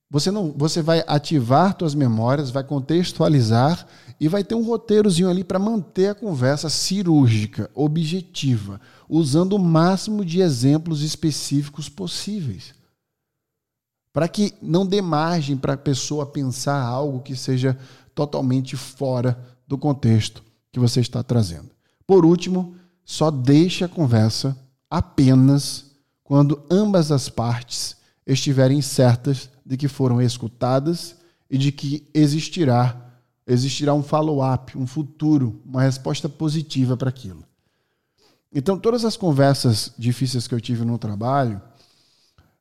Você 0.09 0.29
não, 0.29 0.51
você 0.51 0.81
vai 0.81 1.05
ativar 1.07 1.73
suas 1.79 1.95
memórias, 1.95 2.49
vai 2.49 2.65
contextualizar 2.65 3.87
e 4.19 4.27
vai 4.27 4.43
ter 4.43 4.55
um 4.55 4.63
roteirozinho 4.63 5.29
ali 5.29 5.41
para 5.41 5.57
manter 5.57 6.07
a 6.07 6.15
conversa 6.15 6.69
cirúrgica, 6.69 7.71
objetiva, 7.73 8.81
usando 9.07 9.53
o 9.53 9.59
máximo 9.59 10.25
de 10.25 10.41
exemplos 10.41 11.01
específicos 11.01 11.87
possíveis. 11.87 12.73
Para 14.11 14.27
que 14.27 14.53
não 14.61 14.85
dê 14.85 15.01
margem 15.01 15.55
para 15.55 15.73
a 15.73 15.77
pessoa 15.77 16.25
pensar 16.25 16.81
algo 16.81 17.21
que 17.21 17.33
seja 17.33 17.79
totalmente 18.13 18.75
fora 18.75 19.39
do 19.67 19.77
contexto 19.77 20.43
que 20.71 20.79
você 20.79 21.01
está 21.01 21.23
trazendo. 21.23 21.69
Por 22.05 22.25
último, 22.25 22.75
só 23.03 23.29
deixe 23.29 23.83
a 23.83 23.89
conversa 23.89 24.57
apenas 24.89 25.91
quando 26.23 26.61
ambas 26.69 27.11
as 27.11 27.29
partes 27.29 27.97
estiverem 28.25 28.81
certas 28.81 29.49
de 29.65 29.77
que 29.77 29.87
foram 29.87 30.21
escutadas 30.21 31.15
e 31.49 31.57
de 31.57 31.71
que 31.71 32.07
existirá 32.13 33.07
existirá 33.47 33.93
um 33.93 34.03
follow-up, 34.03 34.77
um 34.77 34.87
futuro, 34.87 35.61
uma 35.65 35.81
resposta 35.81 36.29
positiva 36.29 36.95
para 36.95 37.09
aquilo. 37.09 37.43
Então, 38.53 38.77
todas 38.77 39.03
as 39.03 39.17
conversas 39.17 39.93
difíceis 39.97 40.47
que 40.47 40.53
eu 40.53 40.61
tive 40.61 40.85
no 40.85 40.97
trabalho, 40.97 41.61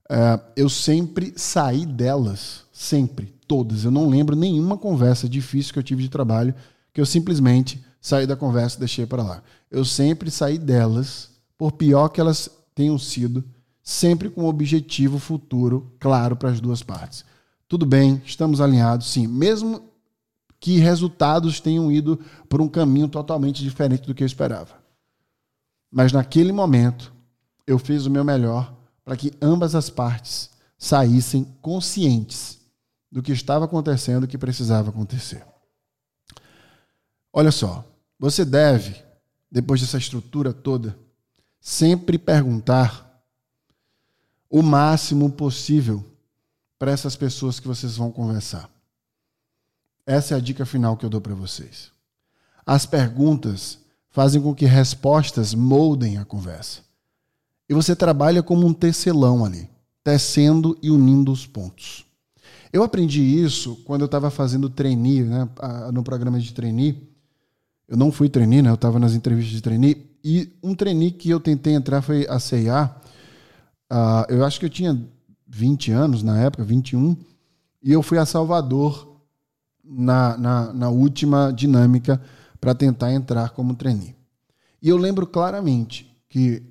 é, 0.09 0.41
eu 0.57 0.69
sempre 0.69 1.33
saí 1.37 1.85
delas, 1.85 2.65
sempre, 2.73 3.35
todas. 3.51 3.85
Eu 3.85 3.91
não 3.91 4.09
lembro 4.09 4.37
nenhuma 4.37 4.79
conversa 4.79 5.29
difícil 5.29 5.73
que 5.73 5.79
eu 5.81 5.83
tive 5.83 6.05
de 6.05 6.09
trabalho 6.09 6.55
que 6.93 7.01
eu 7.01 7.07
simplesmente 7.07 7.85
saí 8.01 8.25
da 8.25 8.37
conversa 8.37 8.77
e 8.77 8.79
deixei 8.79 9.07
para 9.07 9.25
lá. 9.25 9.43
Eu 9.69 9.85
sempre 9.85 10.31
saí 10.31 10.57
delas, 10.57 11.31
por 11.59 11.73
pior 11.73 12.11
que 12.11 12.21
elas 12.21 12.49
tenham 12.77 12.97
sido, 12.97 13.45
sempre 13.83 14.31
com 14.31 14.43
um 14.43 14.47
objetivo 14.47 15.19
futuro 15.19 15.93
claro 15.99 16.37
para 16.37 16.51
as 16.51 16.61
duas 16.61 16.81
partes. 16.81 17.25
Tudo 17.67 17.85
bem, 17.85 18.23
estamos 18.25 18.61
alinhados, 18.61 19.11
sim, 19.11 19.27
mesmo 19.27 19.83
que 20.61 20.79
resultados 20.79 21.59
tenham 21.59 21.91
ido 21.91 22.21
por 22.49 22.61
um 22.61 22.69
caminho 22.69 23.09
totalmente 23.09 23.65
diferente 23.65 24.07
do 24.07 24.15
que 24.15 24.23
eu 24.23 24.27
esperava. 24.27 24.77
Mas 25.91 26.13
naquele 26.13 26.53
momento, 26.53 27.13
eu 27.67 27.81
fiz 27.81 28.07
o 28.07 28.11
meu 28.11 28.23
melhor 28.23 28.73
para 29.05 29.17
que 29.17 29.33
ambas 29.43 29.75
as 29.75 29.91
partes 29.91 30.51
saíssem 30.79 31.45
conscientes 31.61 32.60
do 33.11 33.23
que 33.23 33.33
estava 33.33 33.65
acontecendo 33.65 34.29
que 34.29 34.39
precisava 34.39 34.91
acontecer. 34.91 35.45
Olha 37.33 37.51
só, 37.51 37.85
você 38.19 38.45
deve, 38.45 39.03
depois 39.51 39.81
dessa 39.81 39.99
estrutura 39.99 40.53
toda, 40.53 40.97
sempre 41.61 42.19
perguntar 42.19 43.23
o 44.49 44.63
máximo 44.63 45.31
possível 45.31 46.05
para 46.79 46.91
essas 46.91 47.15
pessoas 47.15 47.61
que 47.61 47.69
vocês 47.69 47.97
vão 47.97 48.11
conversar. 48.11 48.69
Essa 50.07 50.35
é 50.35 50.37
a 50.37 50.41
dica 50.41 50.67
final 50.67 50.97
que 50.97 51.05
eu 51.05 51.11
dou 51.11 51.21
para 51.21 51.35
vocês. 51.35 51.93
As 52.67 52.87
perguntas 52.87 53.79
fazem 54.11 54.43
com 54.43 54.55
que 54.55 54.65
respostas 54.65 55.55
moldem 55.55 56.19
a 56.19 56.25
conversa. 56.25 56.81
E 57.69 57.75
você 57.75 57.95
trabalha 57.95 58.43
como 58.43 58.67
um 58.67 58.75
tecelão 58.75 59.45
ali, 59.45 59.71
tecendo 60.03 60.77
e 60.83 60.91
unindo 60.91 61.31
os 61.31 61.47
pontos. 61.47 62.05
Eu 62.73 62.83
aprendi 62.83 63.21
isso 63.21 63.77
quando 63.85 64.03
eu 64.03 64.07
estava 64.07 64.31
fazendo 64.31 64.71
trainee, 64.71 65.23
né, 65.23 65.49
no 65.93 66.03
programa 66.03 66.39
de 66.39 66.53
trainee. 66.53 67.09
Eu 67.89 67.97
não 67.97 68.13
fui 68.13 68.29
trainee, 68.29 68.63
né, 68.63 68.71
eu 68.71 68.75
estava 68.75 68.99
nas 68.99 69.15
entrevistas 69.15 69.53
de 69.53 69.61
trainee. 69.61 70.07
E 70.23 70.53
um 70.63 70.75
trainee 70.75 71.11
que 71.11 71.31
eu 71.31 71.41
tentei 71.41 71.75
entrar 71.75 72.03
foi 72.03 72.27
a 72.29 72.39
CIA, 72.39 72.95
Uh, 73.91 74.23
eu 74.29 74.45
acho 74.45 74.61
que 74.61 74.67
eu 74.67 74.71
tinha 74.71 74.97
20 75.49 75.91
anos 75.91 76.23
na 76.23 76.39
época, 76.39 76.63
21, 76.63 77.17
e 77.83 77.91
eu 77.91 78.03
fui 78.03 78.19
a 78.19 78.25
Salvador 78.25 79.21
na, 79.85 80.37
na, 80.39 80.73
na 80.73 80.89
última 80.89 81.53
dinâmica 81.53 82.23
para 82.61 82.73
tentar 82.73 83.13
entrar 83.13 83.51
como 83.51 83.75
trainee. 83.75 84.15
E 84.81 84.89
eu 84.89 84.97
lembro 84.97 85.27
claramente 85.27 86.09
que 86.29 86.63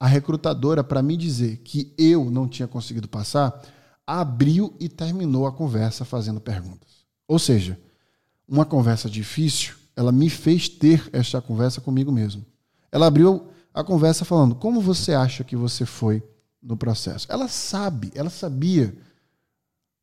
a 0.00 0.08
recrutadora, 0.08 0.82
para 0.82 1.02
me 1.02 1.16
dizer 1.16 1.58
que 1.58 1.94
eu 1.96 2.28
não 2.30 2.48
tinha 2.48 2.66
conseguido 2.66 3.06
passar, 3.06 3.62
abriu 4.06 4.74
e 4.78 4.88
terminou 4.88 5.46
a 5.46 5.52
conversa 5.52 6.04
fazendo 6.04 6.40
perguntas. 6.40 7.04
Ou 7.26 7.38
seja, 7.38 7.78
uma 8.46 8.64
conversa 8.64 9.10
difícil, 9.10 9.74
ela 9.96 10.12
me 10.12 10.30
fez 10.30 10.68
ter 10.68 11.08
esta 11.12 11.40
conversa 11.40 11.80
comigo 11.80 12.12
mesmo. 12.12 12.44
Ela 12.92 13.06
abriu 13.06 13.48
a 13.74 13.82
conversa 13.82 14.24
falando: 14.24 14.54
Como 14.54 14.80
você 14.80 15.12
acha 15.12 15.42
que 15.42 15.56
você 15.56 15.84
foi 15.84 16.22
no 16.66 16.76
processo. 16.76 17.26
Ela 17.30 17.48
sabe, 17.48 18.10
ela 18.14 18.28
sabia 18.28 18.92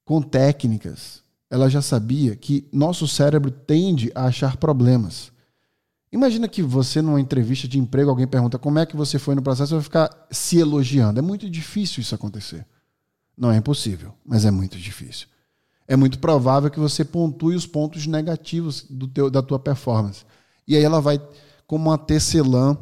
com 0.06 0.22
técnicas, 0.22 1.22
ela 1.50 1.70
já 1.70 1.82
sabia 1.82 2.36
que 2.36 2.68
nosso 2.72 3.08
cérebro 3.08 3.52
tende 3.52 4.12
a 4.16 4.26
achar 4.26 4.58
problemas. 4.58 5.32
Imagina 6.12 6.48
que 6.48 6.62
você, 6.62 7.02
numa 7.02 7.20
entrevista 7.20 7.68
de 7.68 7.80
emprego, 7.80 8.10
alguém 8.10 8.28
pergunta 8.28 8.58
como 8.58 8.80
é 8.80 8.86
que 8.86 8.96
você 8.96 9.20
foi 9.20 9.36
no 9.36 9.42
processo, 9.42 9.70
você 9.70 9.76
vai 9.76 9.84
ficar 9.84 10.28
se 10.32 10.60
elogiando. 10.60 11.20
É 11.20 11.22
muito 11.22 11.50
difícil 11.50 12.02
isso 12.02 12.16
acontecer. 12.16 12.66
Não 13.38 13.52
é 13.52 13.58
impossível, 13.58 14.14
mas 14.26 14.46
é 14.46 14.52
muito 14.52 14.78
difícil. 14.78 15.28
É 15.88 15.96
muito 15.96 16.20
provável 16.20 16.70
que 16.70 16.80
você 16.80 17.04
pontue 17.04 17.56
os 17.56 17.68
pontos 17.68 18.08
negativos 18.08 18.86
do 18.90 19.08
teu, 19.08 19.30
da 19.30 19.42
tua 19.42 19.60
performance. 19.60 20.24
E 20.68 20.76
aí 20.76 20.84
ela 20.84 21.02
vai, 21.02 21.22
como 21.68 21.90
uma 21.90 21.98
tecelã, 21.98 22.78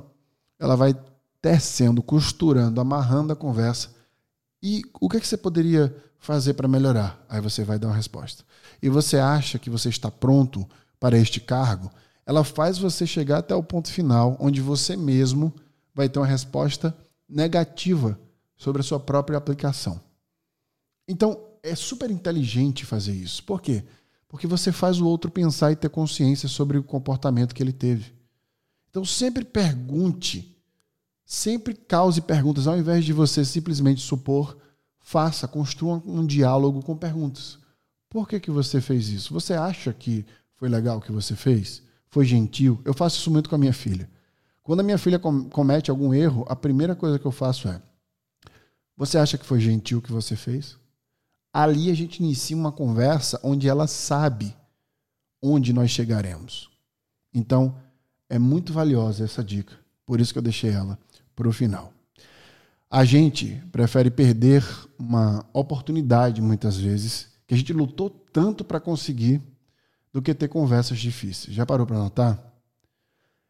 ela 0.60 0.76
vai 0.76 0.96
tecendo, 1.42 2.04
costurando, 2.04 2.80
amarrando 2.80 3.34
a 3.34 3.36
conversa. 3.36 3.90
E 4.62 4.84
o 5.00 5.10
que, 5.10 5.18
é 5.18 5.20
que 5.20 5.28
você 5.28 5.38
poderia 5.38 5.96
fazer 6.20 6.54
para 6.54 6.68
melhorar? 6.68 7.20
Aí 7.28 7.42
você 7.42 7.64
vai 7.64 7.80
dar 7.80 7.88
uma 7.88 7.96
resposta. 7.96 8.44
E 8.82 8.90
você 8.90 9.18
acha 9.18 9.58
que 9.58 9.70
você 9.70 9.90
está 9.90 10.12
pronto 10.12 10.68
para 11.00 11.18
este 11.18 11.40
cargo? 11.40 11.92
Ela 12.26 12.44
faz 12.44 12.78
você 12.78 13.08
chegar 13.08 13.40
até 13.40 13.56
o 13.56 13.64
ponto 13.64 13.92
final, 13.92 14.38
onde 14.40 14.62
você 14.62 14.96
mesmo 14.96 15.52
vai 15.94 16.08
ter 16.08 16.20
uma 16.20 16.28
resposta 16.28 16.96
negativa 17.28 18.20
sobre 18.56 18.82
a 18.82 18.84
sua 18.84 19.00
própria 19.00 19.38
aplicação. 19.38 20.00
Então, 21.12 21.40
é 21.64 21.76
super 21.76 22.10
inteligente 22.10 22.86
fazer 22.86 23.14
isso. 23.14 23.44
Por 23.44 23.62
quê? 23.62 23.84
Porque 24.28 24.48
você 24.48 24.72
faz 24.72 25.00
o 25.00 25.06
outro 25.06 25.30
pensar 25.30 25.72
e 25.72 25.76
ter 25.76 25.90
consciência 25.90 26.48
sobre 26.48 26.78
o 26.78 26.84
comportamento 26.84 27.54
que 27.54 27.62
ele 27.62 27.74
teve. 27.74 28.14
Então 28.90 29.06
sempre 29.06 29.46
pergunte, 29.46 30.58
sempre 31.26 31.74
cause 31.74 32.22
perguntas, 32.22 32.68
ao 32.68 32.78
invés 32.78 33.06
de 33.06 33.14
você 33.14 33.46
simplesmente 33.46 34.02
supor, 34.02 34.58
faça, 35.00 35.48
construa 35.48 36.02
um 36.06 36.26
diálogo 36.26 36.82
com 36.82 36.96
perguntas. 36.96 37.58
Por 38.10 38.28
que, 38.28 38.40
que 38.40 38.52
você 38.52 38.82
fez 38.82 39.08
isso? 39.08 39.34
Você 39.34 39.54
acha 39.54 39.94
que 39.94 40.26
foi 40.56 40.68
legal 40.68 40.98
o 40.98 41.02
que 41.02 41.12
você 41.12 41.36
fez? 41.36 41.82
Foi 42.10 42.26
gentil? 42.26 42.82
Eu 42.84 42.94
faço 42.94 43.18
isso 43.18 43.32
muito 43.32 43.50
com 43.50 43.56
a 43.56 43.60
minha 43.60 43.74
filha. 43.74 44.10
Quando 44.62 44.82
a 44.82 44.84
minha 44.84 44.98
filha 44.98 45.20
comete 45.20 45.90
algum 45.90 46.14
erro, 46.14 46.46
a 46.50 46.56
primeira 46.56 46.96
coisa 46.96 47.18
que 47.18 47.26
eu 47.26 47.32
faço 47.32 47.70
é: 47.70 47.82
Você 48.98 49.18
acha 49.18 49.38
que 49.38 49.46
foi 49.46 49.62
gentil 49.62 50.00
o 50.00 50.02
que 50.02 50.12
você 50.12 50.36
fez? 50.36 50.78
Ali 51.54 51.92
a 51.92 51.94
gente 51.94 52.20
inicia 52.24 52.56
uma 52.56 52.72
conversa 52.72 53.40
onde 53.44 53.68
ela 53.68 53.88
sabe 53.88 54.56
onde 55.42 55.74
nós 55.74 55.92
chegaremos. 55.92 56.70
Então, 57.34 57.76
é 58.30 58.40
muito 58.40 58.72
valiosa 58.72 59.26
essa 59.26 59.44
dica. 59.44 59.76
Por 60.06 60.22
isso 60.22 60.32
que 60.32 60.40
eu 60.40 60.44
deixei 60.44 60.72
ela 60.72 60.98
para 61.36 61.48
o 61.48 61.54
final. 61.54 61.94
A 62.90 63.04
gente 63.06 63.62
prefere 63.72 64.12
perder 64.12 64.66
uma 65.00 65.46
oportunidade, 65.54 66.42
muitas 66.42 66.78
vezes, 66.78 67.30
que 67.48 67.54
a 67.54 67.58
gente 67.58 67.74
lutou 67.74 68.10
tanto 68.10 68.64
para 68.64 68.80
conseguir, 68.80 69.42
do 70.14 70.22
que 70.22 70.34
ter 70.34 70.50
conversas 70.50 71.00
difíceis. 71.00 71.56
Já 71.56 71.66
parou 71.66 71.88
para 71.88 71.98
notar? 71.98 72.38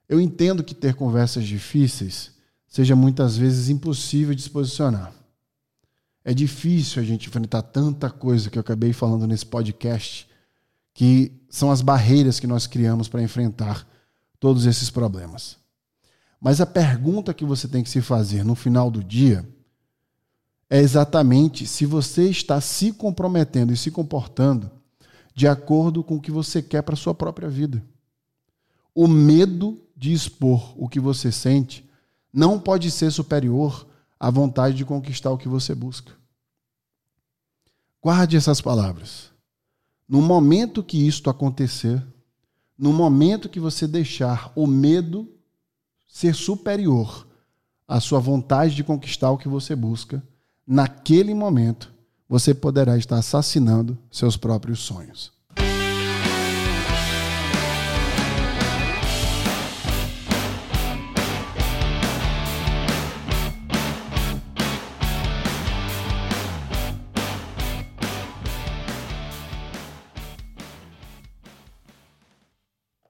Eu 0.08 0.22
entendo 0.22 0.64
que 0.64 0.76
ter 0.76 0.94
conversas 0.94 1.46
difíceis 1.46 2.32
seja 2.68 2.96
muitas 2.96 3.36
vezes 3.36 3.70
impossível 3.70 4.36
de 4.36 4.42
se 4.42 4.50
posicionar. 4.50 5.12
É 6.24 6.34
difícil 6.34 7.02
a 7.02 7.06
gente 7.06 7.28
enfrentar 7.28 7.64
tanta 7.64 8.10
coisa 8.10 8.50
que 8.50 8.58
eu 8.58 8.62
acabei 8.62 8.94
falando 8.94 9.26
nesse 9.26 9.46
podcast, 9.46 10.28
que 10.94 11.32
são 11.50 11.72
as 11.72 11.82
barreiras 11.82 12.40
que 12.40 12.48
nós 12.48 12.68
criamos 12.68 13.08
para 13.08 13.24
enfrentar 13.24 13.88
todos 14.40 14.66
esses 14.66 14.90
problemas. 14.90 15.58
Mas 16.40 16.62
a 16.62 16.66
pergunta 16.66 17.34
que 17.34 17.46
você 17.46 17.68
tem 17.68 17.84
que 17.84 17.90
se 17.90 18.02
fazer 18.02 18.44
no 18.44 18.56
final 18.56 18.90
do 18.90 19.04
dia 19.04 19.48
é 20.70 20.80
exatamente 20.80 21.68
se 21.68 21.86
você 21.86 22.30
está 22.30 22.62
se 22.62 22.94
comprometendo 22.94 23.74
e 23.74 23.78
se 23.78 23.92
comportando 23.92 24.72
de 25.36 25.48
acordo 25.48 26.04
com 26.04 26.16
o 26.16 26.22
que 26.22 26.32
você 26.32 26.62
quer 26.62 26.82
para 26.82 26.96
sua 26.96 27.14
própria 27.14 27.50
vida. 27.50 27.84
O 28.94 29.08
medo 29.08 29.82
de 29.96 30.14
expor 30.14 30.74
o 30.78 30.90
que 30.90 31.00
você 31.00 31.32
sente 31.32 31.88
não 32.34 32.60
pode 32.60 32.90
ser 32.90 33.12
superior 33.12 33.88
à 34.22 34.30
vontade 34.30 34.76
de 34.76 34.86
conquistar 34.86 35.32
o 35.32 35.38
que 35.38 35.48
você 35.48 35.74
busca. 35.74 36.12
Guarde 38.00 38.38
essas 38.38 38.62
palavras. 38.62 39.32
No 40.08 40.22
momento 40.22 40.84
que 40.84 41.08
isto 41.08 41.28
acontecer, 41.28 42.06
no 42.78 42.94
momento 42.94 43.50
que 43.50 43.60
você 43.60 43.88
deixar 43.88 44.54
o 44.56 44.68
medo 44.68 45.28
ser 46.08 46.36
superior 46.36 47.28
à 47.88 48.00
sua 48.00 48.20
vontade 48.20 48.76
de 48.76 48.84
conquistar 48.84 49.32
o 49.32 49.40
que 49.40 49.48
você 49.48 49.76
busca, 49.76 50.22
naquele 50.68 51.34
momento 51.34 51.92
você 52.30 52.54
poderá 52.54 52.96
estar 53.00 53.18
assassinando 53.18 53.98
seus 54.12 54.38
próprios 54.38 54.82
sonhos. 54.82 55.34